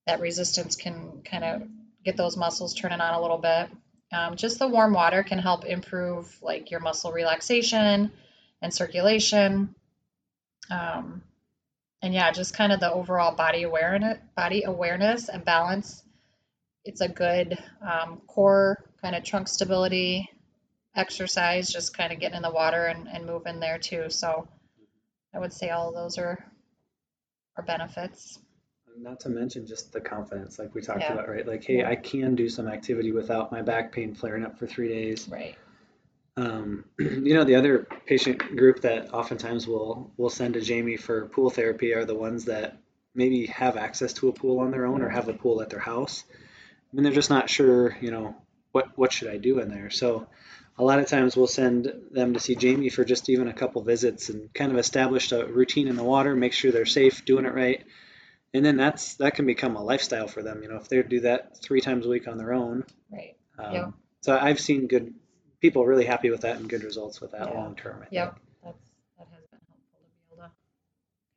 that 0.07 0.21
resistance 0.21 0.77
can 0.77 1.23
kind 1.25 1.45
of 1.45 1.63
get 2.05 2.17
those 2.17 2.37
muscles 2.37 2.75
turning 2.75 3.01
on 3.01 3.15
a 3.15 3.21
little 3.21 3.39
bit. 3.39 3.69
Um, 4.13 4.37
just 4.37 4.59
the 4.59 4.69
warm 4.69 4.93
water 4.93 5.23
can 5.23 5.39
help 5.39 5.65
improve 5.65 6.37
like 6.43 6.71
your 6.71 6.81
muscle 6.81 7.13
relaxation 7.13 8.13
and 8.63 8.73
circulation. 8.73 9.75
Um, 10.71 11.23
and 12.03 12.15
yeah, 12.15 12.31
just 12.33 12.55
kind 12.55 12.73
of 12.73 12.81
the 12.81 12.93
overall 12.93 13.35
body 13.35 13.63
awareness, 13.63 14.19
body 14.37 14.65
awareness 14.65 15.29
and 15.29 15.45
balance. 15.45 16.03
It's 16.85 17.01
a 17.01 17.09
good 17.09 17.59
um, 17.81 18.21
core 18.27 18.85
kind 19.01 19.17
of 19.17 19.25
trunk 19.25 19.49
stability 19.49 20.31
exercise, 20.95 21.73
just 21.73 21.97
kind 21.97 22.13
of 22.13 22.21
getting 22.21 22.37
in 22.37 22.43
the 22.43 22.51
water 22.51 22.87
and, 22.87 23.09
and 23.09 23.27
moving 23.27 23.59
there 23.59 23.79
too. 23.79 24.11
So 24.11 24.47
I 25.35 25.39
would 25.39 25.53
say 25.53 25.71
all 25.71 25.89
of 25.89 25.95
those 25.95 26.19
are 26.19 26.45
are 27.57 27.65
benefits. 27.65 28.39
Not 28.97 29.21
to 29.21 29.29
mention 29.29 29.67
just 29.67 29.93
the 29.93 30.01
confidence, 30.01 30.59
like 30.59 30.75
we 30.75 30.81
talked 30.81 31.01
Yeah. 31.01 31.15
about, 31.15 31.29
right? 31.29 31.47
Like, 31.47 31.65
hey, 31.65 31.79
Yeah. 31.79 31.89
I 31.89 31.97
can 31.97 32.35
do 32.35 32.49
some 32.49 32.69
activity 32.69 33.13
without 33.13 33.51
my 33.51 33.61
back 33.61 33.93
pain 33.93 34.15
flaring 34.15 34.45
up 34.45 34.59
for 34.59 34.67
three 34.67 34.89
days. 34.89 35.29
Right. 35.29 35.57
Um, 36.37 36.85
you 36.99 37.35
know, 37.35 37.45
the 37.45 37.57
other 37.57 37.87
patient 38.07 38.39
group 38.57 38.81
that 38.83 39.13
oftentimes 39.13 39.67
will 39.67 40.13
will 40.17 40.31
send 40.31 40.55
to 40.55 40.61
Jamie 40.61 40.97
for 40.97 41.27
pool 41.27 41.51
therapy 41.51 41.95
are 41.95 42.05
the 42.05 42.15
ones 42.15 42.45
that 42.47 42.79
maybe 43.15 43.47
have 43.47 43.77
access 43.77 44.13
to 44.15 44.29
a 44.29 44.33
pool 44.33 44.61
on 44.61 44.71
their 44.71 44.87
own 44.87 45.03
or 45.03 45.09
have 45.09 45.29
a 45.29 45.33
pool 45.35 45.63
at 45.63 45.71
their 45.71 45.79
house. 45.81 46.25
I 46.31 46.97
mean, 46.97 47.05
they're 47.05 47.13
just 47.13 47.31
not 47.31 47.51
sure, 47.51 47.97
you 48.01 48.11
know, 48.11 48.37
what 48.73 48.97
what 48.97 49.13
should 49.13 49.29
I 49.29 49.39
do 49.39 49.59
in 49.61 49.69
there. 49.69 49.91
So 49.91 50.27
a 50.79 50.85
lot 50.85 50.99
of 50.99 51.07
times 51.07 51.37
we'll 51.37 51.47
send 51.47 51.93
them 52.11 52.35
to 52.35 52.41
see 52.41 52.57
Jamie 52.57 52.89
for 52.89 53.05
just 53.05 53.29
even 53.29 53.47
a 53.49 53.53
couple 53.53 53.83
visits 53.83 54.29
and 54.29 54.53
kind 54.55 54.73
of 54.73 54.79
establish 54.79 55.31
a 55.33 55.47
routine 55.47 55.87
in 55.89 55.97
the 55.97 56.03
water, 56.03 56.35
make 56.35 56.53
sure 56.53 56.73
they're 56.73 56.87
safe, 56.87 57.25
doing 57.25 57.45
it 57.45 57.55
right. 57.55 57.85
And 58.55 58.65
then 58.65 58.77
that's 58.77 59.15
that 59.17 59.35
can 59.35 59.47
become 59.47 59.75
a 59.77 59.83
lifestyle 59.83 60.29
for 60.29 60.43
them. 60.43 60.63
You 60.63 60.69
know, 60.69 60.77
if 60.77 60.89
they 60.89 61.03
do 61.03 61.21
that 61.21 61.59
three 61.61 61.81
times 61.81 62.07
a 62.07 62.09
week 62.09 62.29
on 62.29 62.39
their 62.39 62.53
own. 62.55 62.85
Right. 63.13 63.37
Um, 63.59 63.73
Yep. 63.75 63.93
So 64.21 64.39
I've 64.39 64.59
seen 64.61 64.87
good 64.87 65.13
people 65.61 65.85
really 65.85 66.07
happy 66.07 66.31
with 66.31 66.43
that 66.43 66.57
and 66.57 66.69
good 66.69 66.83
results 66.85 67.21
with 67.21 67.33
that 67.33 67.49
Yeah. 67.49 67.55
long 67.55 67.75
term. 67.77 68.05
Yep. 68.11 68.39
That's 68.63 68.91
that 69.19 69.27
has 69.33 69.45
been 69.51 69.61
helpful 69.69 69.99
to 70.01 70.07
be 70.31 70.35
able 70.41 70.47
to 70.49 70.53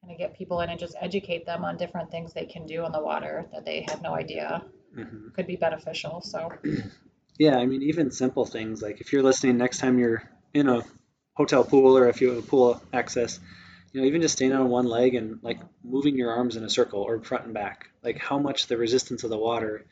kind 0.02 0.12
of 0.14 0.18
get 0.18 0.38
people 0.38 0.62
in 0.62 0.70
and 0.70 0.80
just 0.80 0.96
educate 1.02 1.46
them 1.46 1.66
on 1.66 1.76
different 1.76 2.12
things 2.12 2.34
they 2.34 2.46
can 2.46 2.66
do 2.66 2.86
in 2.86 2.92
the 2.92 3.02
water 3.02 3.46
that 3.52 3.66
they 3.66 3.82
had 3.82 4.02
no 4.02 4.14
idea. 4.14 4.64
Mhm. 4.96 5.34
could 5.34 5.48
be 5.48 5.56
beneficial. 5.58 6.22
So 6.22 6.52
Yeah, 7.40 7.58
I 7.58 7.66
mean, 7.66 7.84
even 7.84 8.10
simple 8.12 8.46
things 8.46 8.82
like 8.82 9.02
if 9.02 9.12
you're 9.12 9.22
listening 9.24 9.58
next 9.58 9.78
time 9.80 10.00
you're 10.00 10.24
in 10.54 10.70
a 10.70 10.84
hotel 11.36 11.64
pool 11.64 11.96
or 11.98 12.08
if 12.10 12.20
you 12.22 12.30
have 12.30 12.40
a 12.40 12.48
pool 12.48 12.82
access, 12.94 13.40
you 13.92 14.02
know, 14.02 14.08
even 14.08 14.22
just 14.22 14.36
standing 14.36 14.58
on 14.58 14.70
one 14.70 14.86
leg 14.86 15.16
and 15.16 15.40
like 15.42 15.60
moving 15.84 16.16
your 16.16 16.32
arms 16.32 16.56
in 16.56 16.64
a 16.64 16.70
circle 16.70 17.02
or 17.02 17.20
front 17.22 17.46
and 17.46 17.54
back, 17.54 17.90
like 18.04 18.18
how 18.18 18.38
much 18.38 18.68
the 18.68 18.78
resistance 18.78 19.24
of 19.24 19.30
the 19.30 19.38
water 19.38 19.86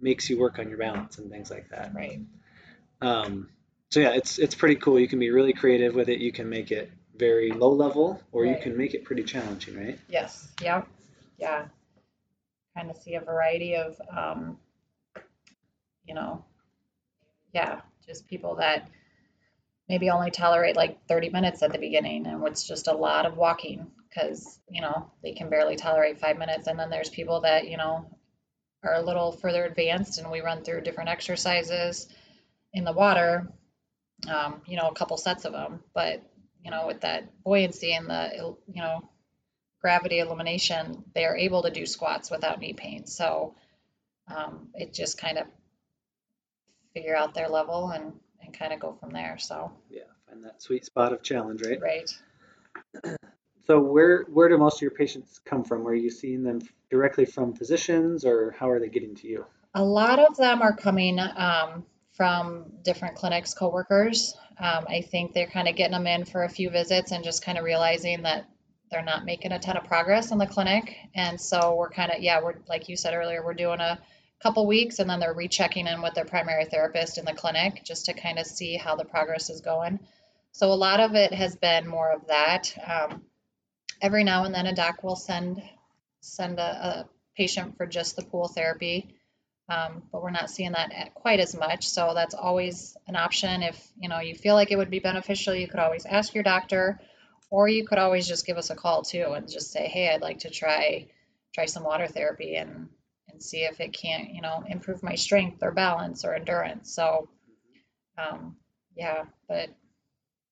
makes 0.00 0.28
you 0.28 0.38
work 0.38 0.58
on 0.58 0.68
your 0.68 0.78
balance 0.78 1.18
and 1.18 1.30
things 1.30 1.50
like 1.50 1.68
that. 1.70 1.94
right. 1.94 2.20
Um, 3.00 3.48
so 3.90 4.00
yeah, 4.00 4.12
it's 4.12 4.38
it's 4.38 4.54
pretty 4.54 4.76
cool. 4.76 4.98
You 4.98 5.08
can 5.08 5.18
be 5.18 5.30
really 5.30 5.52
creative 5.52 5.94
with 5.94 6.08
it. 6.08 6.18
You 6.18 6.32
can 6.32 6.48
make 6.48 6.70
it 6.70 6.90
very 7.16 7.50
low 7.50 7.72
level, 7.72 8.22
or 8.32 8.46
you 8.46 8.56
can 8.56 8.76
make 8.76 8.94
it 8.94 9.04
pretty 9.04 9.22
challenging, 9.22 9.76
right? 9.76 9.98
Yes. 10.08 10.48
Yep. 10.62 10.88
Yeah. 11.38 11.66
Kind 12.74 12.90
of 12.90 12.96
see 12.96 13.14
a 13.16 13.20
variety 13.20 13.76
of 13.76 14.00
um, 14.16 14.56
you 16.06 16.14
know, 16.14 16.42
yeah, 17.52 17.80
just 18.06 18.26
people 18.28 18.54
that 18.56 18.88
maybe 19.88 20.10
only 20.10 20.30
tolerate 20.30 20.76
like 20.76 21.06
30 21.06 21.30
minutes 21.30 21.62
at 21.62 21.72
the 21.72 21.78
beginning 21.78 22.26
and 22.26 22.46
it's 22.46 22.66
just 22.66 22.88
a 22.88 22.94
lot 22.94 23.26
of 23.26 23.36
walking 23.36 23.90
because 24.08 24.58
you 24.70 24.80
know 24.80 25.10
they 25.22 25.32
can 25.32 25.48
barely 25.50 25.76
tolerate 25.76 26.20
five 26.20 26.38
minutes. 26.38 26.66
And 26.66 26.78
then 26.78 26.90
there's 26.90 27.08
people 27.08 27.40
that 27.42 27.68
you 27.68 27.76
know 27.76 28.06
are 28.82 28.94
a 28.94 29.02
little 29.02 29.32
further 29.32 29.64
advanced 29.64 30.18
and 30.18 30.30
we 30.30 30.40
run 30.40 30.64
through 30.64 30.82
different 30.82 31.10
exercises 31.10 32.08
in 32.72 32.84
the 32.84 32.92
water 32.92 33.46
um, 34.28 34.62
you 34.66 34.76
know 34.76 34.88
a 34.88 34.94
couple 34.94 35.16
sets 35.16 35.44
of 35.44 35.52
them 35.52 35.82
but 35.94 36.22
you 36.64 36.70
know 36.70 36.86
with 36.86 37.00
that 37.02 37.42
buoyancy 37.44 37.92
and 37.92 38.08
the 38.08 38.56
you 38.66 38.82
know 38.82 39.08
gravity 39.82 40.20
elimination 40.20 41.04
they 41.14 41.24
are 41.24 41.36
able 41.36 41.62
to 41.62 41.70
do 41.70 41.84
squats 41.84 42.30
without 42.30 42.60
knee 42.60 42.72
pain. 42.72 43.06
So 43.06 43.56
um, 44.28 44.68
it 44.74 44.94
just 44.94 45.18
kind 45.18 45.38
of 45.38 45.46
figure 46.94 47.16
out 47.16 47.34
their 47.34 47.48
level 47.48 47.90
and 47.90 48.12
and 48.52 48.58
kind 48.58 48.72
of 48.72 48.80
go 48.80 48.96
from 49.00 49.10
there 49.10 49.36
so 49.38 49.72
Yeah, 49.90 50.02
find 50.28 50.44
that 50.44 50.62
sweet 50.62 50.84
spot 50.84 51.12
of 51.12 51.22
challenge, 51.22 51.62
right? 51.62 51.80
right 51.80 52.10
So 53.64 53.80
where 53.80 54.24
where 54.24 54.48
do 54.48 54.58
most 54.58 54.78
of 54.78 54.82
your 54.82 54.90
patients 54.90 55.40
come 55.44 55.62
from? 55.62 55.86
Are 55.86 55.94
you 55.94 56.10
seeing 56.10 56.42
them 56.42 56.60
directly 56.90 57.24
from 57.24 57.54
physicians, 57.54 58.24
or 58.24 58.50
how 58.58 58.68
are 58.68 58.80
they 58.80 58.88
getting 58.88 59.14
to 59.14 59.28
you? 59.28 59.46
A 59.74 59.84
lot 59.84 60.18
of 60.18 60.36
them 60.36 60.62
are 60.62 60.74
coming 60.74 61.20
um, 61.20 61.86
from 62.12 62.72
different 62.82 63.14
clinics, 63.14 63.54
coworkers. 63.54 64.36
Um, 64.58 64.86
I 64.88 65.02
think 65.02 65.32
they're 65.32 65.46
kind 65.46 65.68
of 65.68 65.76
getting 65.76 65.92
them 65.92 66.08
in 66.08 66.24
for 66.24 66.42
a 66.42 66.48
few 66.48 66.70
visits 66.70 67.12
and 67.12 67.22
just 67.22 67.44
kind 67.44 67.56
of 67.56 67.62
realizing 67.62 68.22
that 68.22 68.46
they're 68.90 69.00
not 69.04 69.24
making 69.24 69.52
a 69.52 69.60
ton 69.60 69.76
of 69.76 69.84
progress 69.84 70.32
in 70.32 70.38
the 70.38 70.46
clinic. 70.46 70.96
And 71.14 71.40
so 71.40 71.76
we're 71.76 71.90
kind 71.90 72.10
of, 72.10 72.20
yeah, 72.20 72.42
we're 72.42 72.56
like 72.68 72.88
you 72.88 72.96
said 72.96 73.14
earlier, 73.14 73.44
we're 73.44 73.54
doing 73.54 73.78
a 73.78 74.00
couple 74.42 74.66
weeks 74.66 74.98
and 74.98 75.08
then 75.08 75.20
they're 75.20 75.34
rechecking 75.34 75.86
in 75.86 76.02
with 76.02 76.14
their 76.14 76.24
primary 76.24 76.64
therapist 76.64 77.18
in 77.18 77.24
the 77.24 77.32
clinic 77.32 77.82
just 77.84 78.06
to 78.06 78.12
kind 78.12 78.38
of 78.38 78.46
see 78.46 78.76
how 78.76 78.96
the 78.96 79.04
progress 79.04 79.50
is 79.50 79.60
going. 79.60 80.00
So 80.52 80.72
a 80.72 80.74
lot 80.74 81.00
of 81.00 81.14
it 81.14 81.32
has 81.32 81.56
been 81.56 81.86
more 81.86 82.12
of 82.12 82.26
that. 82.26 82.74
Um, 82.84 83.22
every 84.00 84.24
now 84.24 84.44
and 84.44 84.54
then 84.54 84.66
a 84.66 84.74
doc 84.74 85.02
will 85.02 85.16
send 85.16 85.62
send 86.20 86.58
a, 86.58 86.62
a 86.62 87.08
patient 87.36 87.76
for 87.76 87.86
just 87.86 88.16
the 88.16 88.22
pool 88.22 88.48
therapy 88.48 89.16
um, 89.68 90.02
but 90.10 90.22
we're 90.22 90.30
not 90.30 90.50
seeing 90.50 90.72
that 90.72 91.14
quite 91.14 91.40
as 91.40 91.56
much. 91.56 91.86
So 91.88 92.12
that's 92.14 92.34
always 92.34 92.96
an 93.06 93.16
option. 93.16 93.62
If 93.62 93.92
you 93.98 94.08
know 94.08 94.20
you 94.20 94.34
feel 94.34 94.54
like 94.54 94.70
it 94.70 94.76
would 94.76 94.90
be 94.90 94.98
beneficial, 94.98 95.54
you 95.54 95.68
could 95.68 95.80
always 95.80 96.04
ask 96.04 96.34
your 96.34 96.44
doctor, 96.44 97.00
or 97.50 97.68
you 97.68 97.86
could 97.86 97.98
always 97.98 98.26
just 98.26 98.46
give 98.46 98.56
us 98.56 98.70
a 98.70 98.76
call 98.76 99.02
too 99.02 99.32
and 99.34 99.50
just 99.50 99.70
say, 99.70 99.86
hey, 99.86 100.12
I'd 100.12 100.20
like 100.20 100.40
to 100.40 100.50
try 100.50 101.06
try 101.54 101.66
some 101.66 101.84
water 101.84 102.06
therapy 102.06 102.56
and 102.56 102.88
and 103.32 103.42
see 103.42 103.64
if 103.64 103.80
it 103.80 103.92
can't 103.92 104.34
you 104.34 104.42
know 104.42 104.64
improve 104.68 105.02
my 105.02 105.14
strength 105.14 105.62
or 105.62 105.72
balance 105.72 106.24
or 106.24 106.34
endurance. 106.34 106.92
So 106.94 107.28
um, 108.18 108.56
yeah, 108.96 109.24
but 109.48 109.70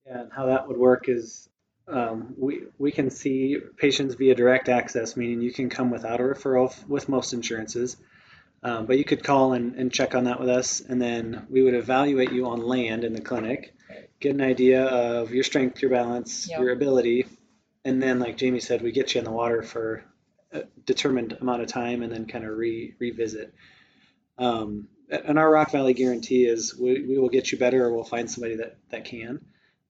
Yeah, 0.06 0.20
and 0.22 0.32
how 0.32 0.46
that 0.46 0.68
would 0.68 0.78
work 0.78 1.08
is 1.08 1.48
um, 1.88 2.34
we 2.38 2.62
we 2.78 2.92
can 2.92 3.10
see 3.10 3.58
patients 3.76 4.14
via 4.14 4.34
direct 4.34 4.68
access, 4.68 5.16
meaning 5.16 5.40
you 5.40 5.52
can 5.52 5.68
come 5.70 5.90
without 5.90 6.20
a 6.20 6.24
referral 6.24 6.70
f- 6.70 6.86
with 6.88 7.08
most 7.08 7.32
insurances, 7.32 7.96
um, 8.62 8.86
but 8.86 8.98
you 8.98 9.04
could 9.04 9.24
call 9.24 9.52
and, 9.54 9.74
and 9.76 9.92
check 9.92 10.14
on 10.14 10.24
that 10.24 10.40
with 10.40 10.48
us, 10.48 10.80
and 10.80 11.00
then 11.00 11.46
we 11.50 11.62
would 11.62 11.74
evaluate 11.74 12.32
you 12.32 12.46
on 12.46 12.60
land 12.60 13.04
in 13.04 13.12
the 13.12 13.20
clinic, 13.20 13.74
get 14.20 14.34
an 14.34 14.40
idea 14.40 14.84
of 14.84 15.32
your 15.32 15.44
strength, 15.44 15.82
your 15.82 15.90
balance, 15.90 16.48
Yep. 16.48 16.58
your 16.60 16.72
ability, 16.72 17.26
and 17.84 18.02
then 18.02 18.18
like 18.18 18.36
Jamie 18.36 18.60
said, 18.60 18.82
we 18.82 18.92
get 18.92 19.14
you 19.14 19.18
in 19.20 19.24
the 19.24 19.30
water 19.32 19.62
for 19.62 20.04
determined 20.84 21.36
amount 21.40 21.62
of 21.62 21.68
time, 21.68 22.02
and 22.02 22.12
then 22.12 22.26
kind 22.26 22.44
of 22.44 22.56
re 22.56 22.94
revisit. 22.98 23.54
Um, 24.38 24.88
and 25.10 25.38
our 25.38 25.50
Rock 25.50 25.72
Valley 25.72 25.92
guarantee 25.92 26.44
is 26.44 26.76
we, 26.76 27.04
we 27.06 27.18
will 27.18 27.28
get 27.28 27.50
you 27.52 27.58
better, 27.58 27.84
or 27.84 27.94
we'll 27.94 28.04
find 28.04 28.30
somebody 28.30 28.56
that 28.56 28.76
that 28.90 29.04
can. 29.04 29.44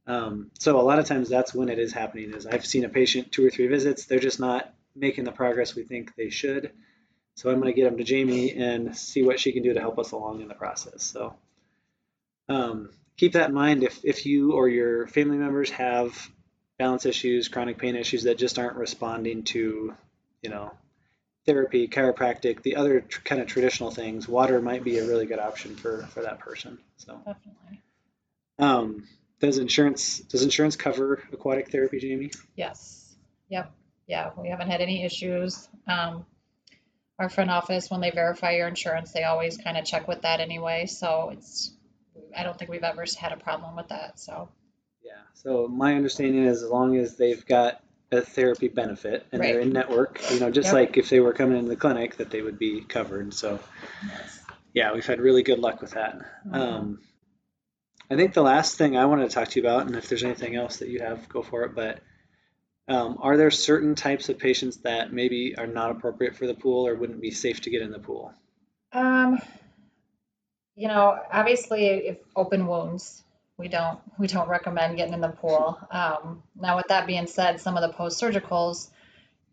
Um, 0.06 0.50
so 0.58 0.80
a 0.80 0.82
lot 0.82 0.98
of 0.98 1.06
times 1.06 1.28
that's 1.28 1.54
when 1.54 1.68
it 1.68 1.78
is 1.78 1.92
happening. 1.92 2.32
Is 2.34 2.46
I've 2.46 2.66
seen 2.66 2.84
a 2.84 2.88
patient 2.88 3.32
two 3.32 3.46
or 3.46 3.50
three 3.50 3.68
visits, 3.68 4.06
they're 4.06 4.18
just 4.18 4.40
not 4.40 4.72
making 4.94 5.24
the 5.24 5.32
progress 5.32 5.74
we 5.74 5.84
think 5.84 6.14
they 6.16 6.30
should. 6.30 6.72
So 7.36 7.48
I'm 7.48 7.60
going 7.60 7.72
to 7.72 7.80
get 7.80 7.84
them 7.88 7.96
to 7.96 8.04
Jamie 8.04 8.52
and 8.52 8.96
see 8.96 9.22
what 9.22 9.40
she 9.40 9.52
can 9.52 9.62
do 9.62 9.72
to 9.72 9.80
help 9.80 9.98
us 9.98 10.10
along 10.10 10.42
in 10.42 10.48
the 10.48 10.54
process. 10.54 11.02
So 11.04 11.36
um, 12.48 12.90
keep 13.16 13.32
that 13.32 13.48
in 13.48 13.54
mind. 13.54 13.82
If 13.82 14.04
if 14.04 14.26
you 14.26 14.52
or 14.52 14.68
your 14.68 15.06
family 15.06 15.36
members 15.36 15.70
have 15.70 16.28
balance 16.78 17.06
issues, 17.06 17.48
chronic 17.48 17.78
pain 17.78 17.94
issues 17.94 18.24
that 18.24 18.38
just 18.38 18.58
aren't 18.58 18.76
responding 18.76 19.44
to, 19.44 19.94
you 20.42 20.50
know, 20.50 20.72
therapy, 21.46 21.88
chiropractic, 21.88 22.62
the 22.62 22.76
other 22.76 23.00
tr- 23.00 23.22
kind 23.22 23.40
of 23.40 23.46
traditional 23.46 23.90
things, 23.90 24.28
water 24.28 24.60
might 24.60 24.84
be 24.84 24.98
a 24.98 25.06
really 25.06 25.26
good 25.26 25.38
option 25.38 25.76
for 25.76 26.02
for 26.06 26.22
that 26.22 26.38
person. 26.40 26.78
So. 26.96 27.16
definitely. 27.24 27.82
Um, 28.58 29.06
does 29.40 29.58
insurance 29.58 30.20
does 30.20 30.42
insurance 30.42 30.76
cover 30.76 31.22
aquatic 31.32 31.70
therapy, 31.70 31.98
Jamie? 31.98 32.30
Yes. 32.56 33.16
Yep. 33.48 33.72
Yeah, 34.06 34.30
we 34.36 34.48
haven't 34.48 34.68
had 34.68 34.80
any 34.80 35.04
issues. 35.04 35.68
Um, 35.86 36.26
our 37.18 37.28
front 37.28 37.50
office, 37.50 37.90
when 37.90 38.00
they 38.00 38.10
verify 38.10 38.52
your 38.56 38.66
insurance, 38.66 39.12
they 39.12 39.24
always 39.24 39.56
kind 39.56 39.76
of 39.76 39.84
check 39.84 40.08
with 40.08 40.22
that 40.22 40.40
anyway. 40.40 40.86
So 40.86 41.30
it's, 41.32 41.72
I 42.36 42.42
don't 42.42 42.58
think 42.58 42.70
we've 42.70 42.82
ever 42.82 43.04
had 43.18 43.32
a 43.32 43.36
problem 43.36 43.76
with 43.76 43.88
that. 43.88 44.18
So, 44.18 44.48
Yeah. 45.04 45.20
So 45.34 45.68
my 45.68 45.94
understanding 45.94 46.44
is 46.46 46.62
as 46.62 46.70
long 46.70 46.96
as 46.96 47.16
they've 47.16 47.44
got 47.46 47.82
a 48.12 48.20
therapy 48.22 48.68
benefit 48.68 49.26
and 49.30 49.42
they're 49.42 49.60
in 49.60 49.72
network, 49.72 50.20
you 50.32 50.40
know, 50.40 50.50
just 50.50 50.66
Yep. 50.66 50.74
like 50.74 50.96
if 50.96 51.08
they 51.10 51.20
were 51.20 51.32
coming 51.32 51.58
into 51.58 51.68
the 51.68 51.76
clinic, 51.76 52.16
that 52.16 52.30
they 52.30 52.42
would 52.42 52.58
be 52.58 52.80
covered. 52.82 53.32
So 53.32 53.60
yeah, 54.72 54.92
we've 54.92 55.06
had 55.06 55.20
really 55.20 55.42
good 55.42 55.60
luck 55.60 55.80
with 55.80 55.92
that. 55.92 56.18
Mhm. 56.46 56.54
Um, 56.54 57.00
I 58.10 58.16
think 58.16 58.34
the 58.34 58.42
last 58.42 58.76
thing 58.76 58.96
I 58.96 59.04
wanted 59.04 59.28
to 59.28 59.34
talk 59.34 59.48
to 59.48 59.60
you 59.60 59.66
about, 59.66 59.86
and 59.86 59.94
if 59.94 60.08
there's 60.08 60.24
anything 60.24 60.56
else 60.56 60.78
that 60.78 60.88
you 60.88 61.00
have, 61.00 61.28
go 61.28 61.42
for 61.42 61.62
it. 61.62 61.74
But 61.76 62.00
um, 62.88 63.18
are 63.20 63.36
there 63.36 63.52
certain 63.52 63.94
types 63.94 64.28
of 64.28 64.38
patients 64.38 64.78
that 64.78 65.12
maybe 65.12 65.54
are 65.56 65.68
not 65.68 65.92
appropriate 65.92 66.34
for 66.34 66.48
the 66.48 66.54
pool 66.54 66.88
or 66.88 66.96
wouldn't 66.96 67.20
be 67.20 67.30
safe 67.30 67.60
to 67.62 67.70
get 67.70 67.82
in 67.82 67.92
the 67.92 68.00
pool? 68.00 68.34
um, 68.92 69.40
you 70.74 70.88
know, 70.88 71.16
obviously, 71.30 71.86
if 72.08 72.18
open 72.34 72.66
wounds, 72.66 73.22
we 73.60 73.68
don't 73.68 74.00
we 74.18 74.26
don't 74.26 74.48
recommend 74.48 74.96
getting 74.96 75.12
in 75.12 75.20
the 75.20 75.28
pool. 75.28 75.78
Um, 75.90 76.42
now, 76.56 76.76
with 76.76 76.88
that 76.88 77.06
being 77.06 77.26
said, 77.26 77.60
some 77.60 77.76
of 77.76 77.82
the 77.82 77.94
post 77.94 78.20
surgicals, 78.20 78.88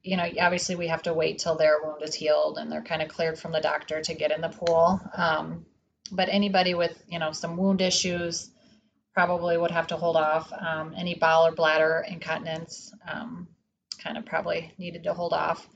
you 0.01 0.15
know, 0.15 0.25
obviously 0.39 0.75
we 0.75 0.87
have 0.87 1.03
to 1.03 1.13
wait 1.13 1.39
till 1.39 1.55
their 1.55 1.75
wound 1.83 2.01
is 2.01 2.15
healed 2.15 2.57
and 2.57 2.71
they're 2.71 2.81
kind 2.81 3.01
of 3.01 3.09
cleared 3.09 3.37
from 3.37 3.51
the 3.51 3.59
doctor 3.59 4.01
to 4.01 4.13
get 4.13 4.31
in 4.31 4.39
the 4.39 4.49
pool. 4.49 5.01
Um, 5.15 5.65
but 6.09 6.29
anybody 6.31 6.73
with 6.73 6.97
you 7.09 7.19
know 7.19 7.33
some 7.33 7.57
wound 7.57 7.81
issues 7.81 8.49
probably 9.13 9.57
would 9.57 9.71
have 9.71 9.87
to 9.87 9.97
hold 9.97 10.15
off. 10.15 10.53
Um, 10.53 10.93
any 10.97 11.15
bowel 11.15 11.47
or 11.47 11.51
bladder 11.51 12.05
incontinence 12.07 12.93
um, 13.11 13.49
kind 14.01 14.17
of 14.17 14.25
probably 14.25 14.71
needed 14.77 15.03
to 15.03 15.13
hold 15.13 15.33
off. 15.33 15.67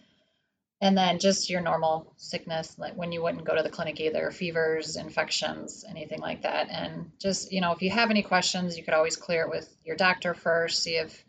And 0.84 0.98
then 0.98 1.20
just 1.20 1.50
your 1.50 1.62
normal 1.62 2.12
sickness, 2.18 2.76
like 2.80 2.96
when 2.96 3.12
you 3.12 3.22
wouldn't 3.22 3.46
go 3.46 3.56
to 3.56 3.62
the 3.62 3.70
clinic 3.70 4.00
either, 4.00 4.32
fevers, 4.32 4.96
infections, 4.96 5.86
anything 5.88 6.20
like 6.20 6.42
that. 6.42 6.70
And 6.72 7.12
just, 7.20 7.52
you 7.52 7.62
know, 7.62 7.72
if 7.74 7.84
you 7.84 7.92
have 7.92 8.10
any 8.10 8.24
questions, 8.24 8.78
you 8.78 8.84
could 8.84 8.96
always 8.96 9.16
clear 9.16 9.44
it 9.44 9.50
with 9.52 9.70
your 9.86 9.96
doctor 9.96 10.34
first, 10.34 10.82
see 10.82 10.96
if 10.96 11.24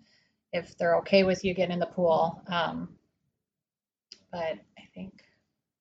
if 0.54 0.76
they're 0.78 0.97
okay 0.99 1.23
with 1.25 1.44
you 1.44 1.54
getting 1.54 1.75
in 1.75 1.80
the 1.80 1.87
pool. 1.87 2.42
Um, 2.47 2.97
but 4.30 4.59
I 4.78 4.82
think 4.94 5.12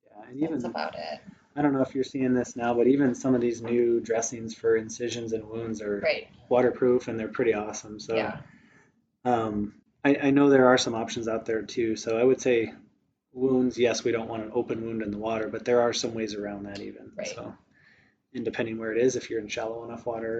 Yeah, 0.05 0.27
and 0.29 0.37
even 0.37 0.51
that's 0.53 0.65
about 0.65 0.95
it. 0.95 1.21
I 1.55 1.61
don't 1.61 1.73
know 1.73 1.81
if 1.81 1.95
you're 1.95 2.03
seeing 2.03 2.33
this 2.33 2.55
now, 2.55 2.73
but 2.73 2.87
even 2.87 3.13
some 3.15 3.35
of 3.35 3.41
these 3.41 3.61
new 3.61 3.99
dressings 3.99 4.53
for 4.53 4.77
incisions 4.77 5.33
and 5.33 5.45
wounds 5.47 5.81
are 5.81 5.99
Right. 5.99 6.27
waterproof 6.49 7.07
and 7.07 7.19
they're 7.19 7.27
pretty 7.27 7.53
awesome. 7.53 7.99
So 7.99 8.15
Yeah. 8.15 8.39
um, 9.25 9.75
I, 10.03 10.15
I 10.23 10.31
know 10.31 10.49
there 10.49 10.67
are 10.67 10.77
some 10.77 10.95
options 10.95 11.27
out 11.27 11.45
there 11.45 11.61
too. 11.61 11.95
So 11.95 12.17
I 12.17 12.23
would 12.23 12.41
say 12.41 12.73
wounds, 13.33 13.77
yes, 13.77 14.03
we 14.03 14.11
don't 14.11 14.27
want 14.27 14.43
an 14.43 14.51
open 14.53 14.81
wound 14.83 15.01
in 15.01 15.11
the 15.11 15.17
water, 15.17 15.47
but 15.47 15.65
there 15.65 15.81
are 15.81 15.93
some 15.93 16.13
ways 16.13 16.35
around 16.35 16.63
that 16.63 16.79
even. 16.79 17.11
Right. 17.15 17.27
So 17.27 17.53
and 18.33 18.45
depending 18.45 18.77
where 18.77 18.91
it 18.93 18.97
is, 18.97 19.15
if 19.17 19.29
you're 19.29 19.39
in 19.41 19.47
shallow 19.49 19.83
enough 19.83 20.05
water, 20.05 20.39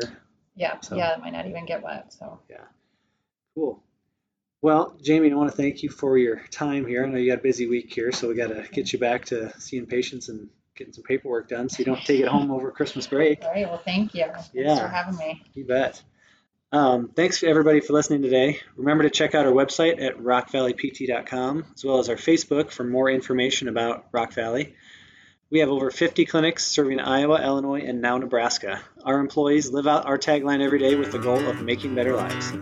Yeah. 0.56 0.80
So- 0.82 0.96
Yeah. 0.98 1.14
It 1.16 1.22
might 1.22 1.32
not 1.34 1.46
even 1.48 1.66
get 1.66 1.82
wet. 1.82 2.12
So 2.14 2.40
Yeah. 2.50 2.66
cool. 3.56 3.82
Well, 4.62 4.96
Jamie, 5.02 5.32
I 5.32 5.36
want 5.36 5.50
to 5.50 5.58
thank 5.58 5.82
you 5.82 5.90
for 5.90 6.18
your 6.18 6.46
time 6.52 6.86
here. 6.86 7.04
I 7.04 7.10
know 7.10 7.18
you 7.18 7.32
got 7.32 7.40
a 7.40 7.42
busy 7.42 7.68
week 7.68 7.92
here, 7.94 8.12
so 8.12 8.28
we 8.28 8.36
got 8.36 8.48
to 8.50 8.68
get 8.72 8.94
you 8.94 9.00
back 9.00 9.26
to 9.26 9.52
seeing 9.60 9.86
patients 9.88 10.30
and 10.30 10.50
getting 10.76 10.94
some 10.94 11.04
paperwork 11.04 11.48
done 11.50 11.68
so 11.70 11.80
you 11.80 11.86
don't 11.86 12.02
take 12.06 12.20
it 12.20 12.28
home 12.28 12.52
over 12.52 12.70
Christmas 12.72 13.08
break. 13.08 13.44
all 13.44 13.52
right. 13.52 13.68
Well, 13.68 13.78
thank 13.84 14.14
you. 14.14 14.26
Thanks 14.26 14.50
Yeah. 14.54 14.78
for 14.80 14.88
having 14.88 15.18
me. 15.18 15.42
You 15.54 15.66
bet. 15.66 16.02
Um, 16.74 17.10
thanks 17.10 17.42
to 17.42 17.48
everybody 17.48 17.82
for 17.82 17.92
listening 17.92 18.22
today. 18.22 18.62
Remember 18.78 19.04
to 19.04 19.10
check 19.10 19.36
out 19.36 19.46
our 19.46 19.52
website 19.52 20.02
at 20.02 20.18
rockvalleypt.com 20.18 21.66
as 21.74 21.84
well 21.84 22.00
as 22.00 22.08
our 22.08 22.16
Facebook 22.16 22.72
for 22.72 22.86
more 22.86 23.10
information 23.10 23.68
about 23.68 24.06
Rock 24.14 24.32
Valley. 24.34 24.76
We 25.50 25.60
have 25.60 25.68
over 25.68 25.92
50 25.92 26.26
clinics 26.26 26.66
serving 26.66 27.02
Iowa, 27.02 27.44
Illinois, 27.44 27.82
and 27.82 28.02
now 28.02 28.18
Nebraska. 28.18 28.82
Our 29.04 29.20
employees 29.20 29.70
live 29.70 29.86
out 29.86 30.06
our 30.06 30.18
tagline 30.18 30.64
every 30.64 30.80
day 30.80 30.96
with 30.96 31.12
the 31.12 31.20
goal 31.20 31.46
of 31.46 31.62
making 31.62 31.94
better 31.94 32.16
lives. 32.16 32.54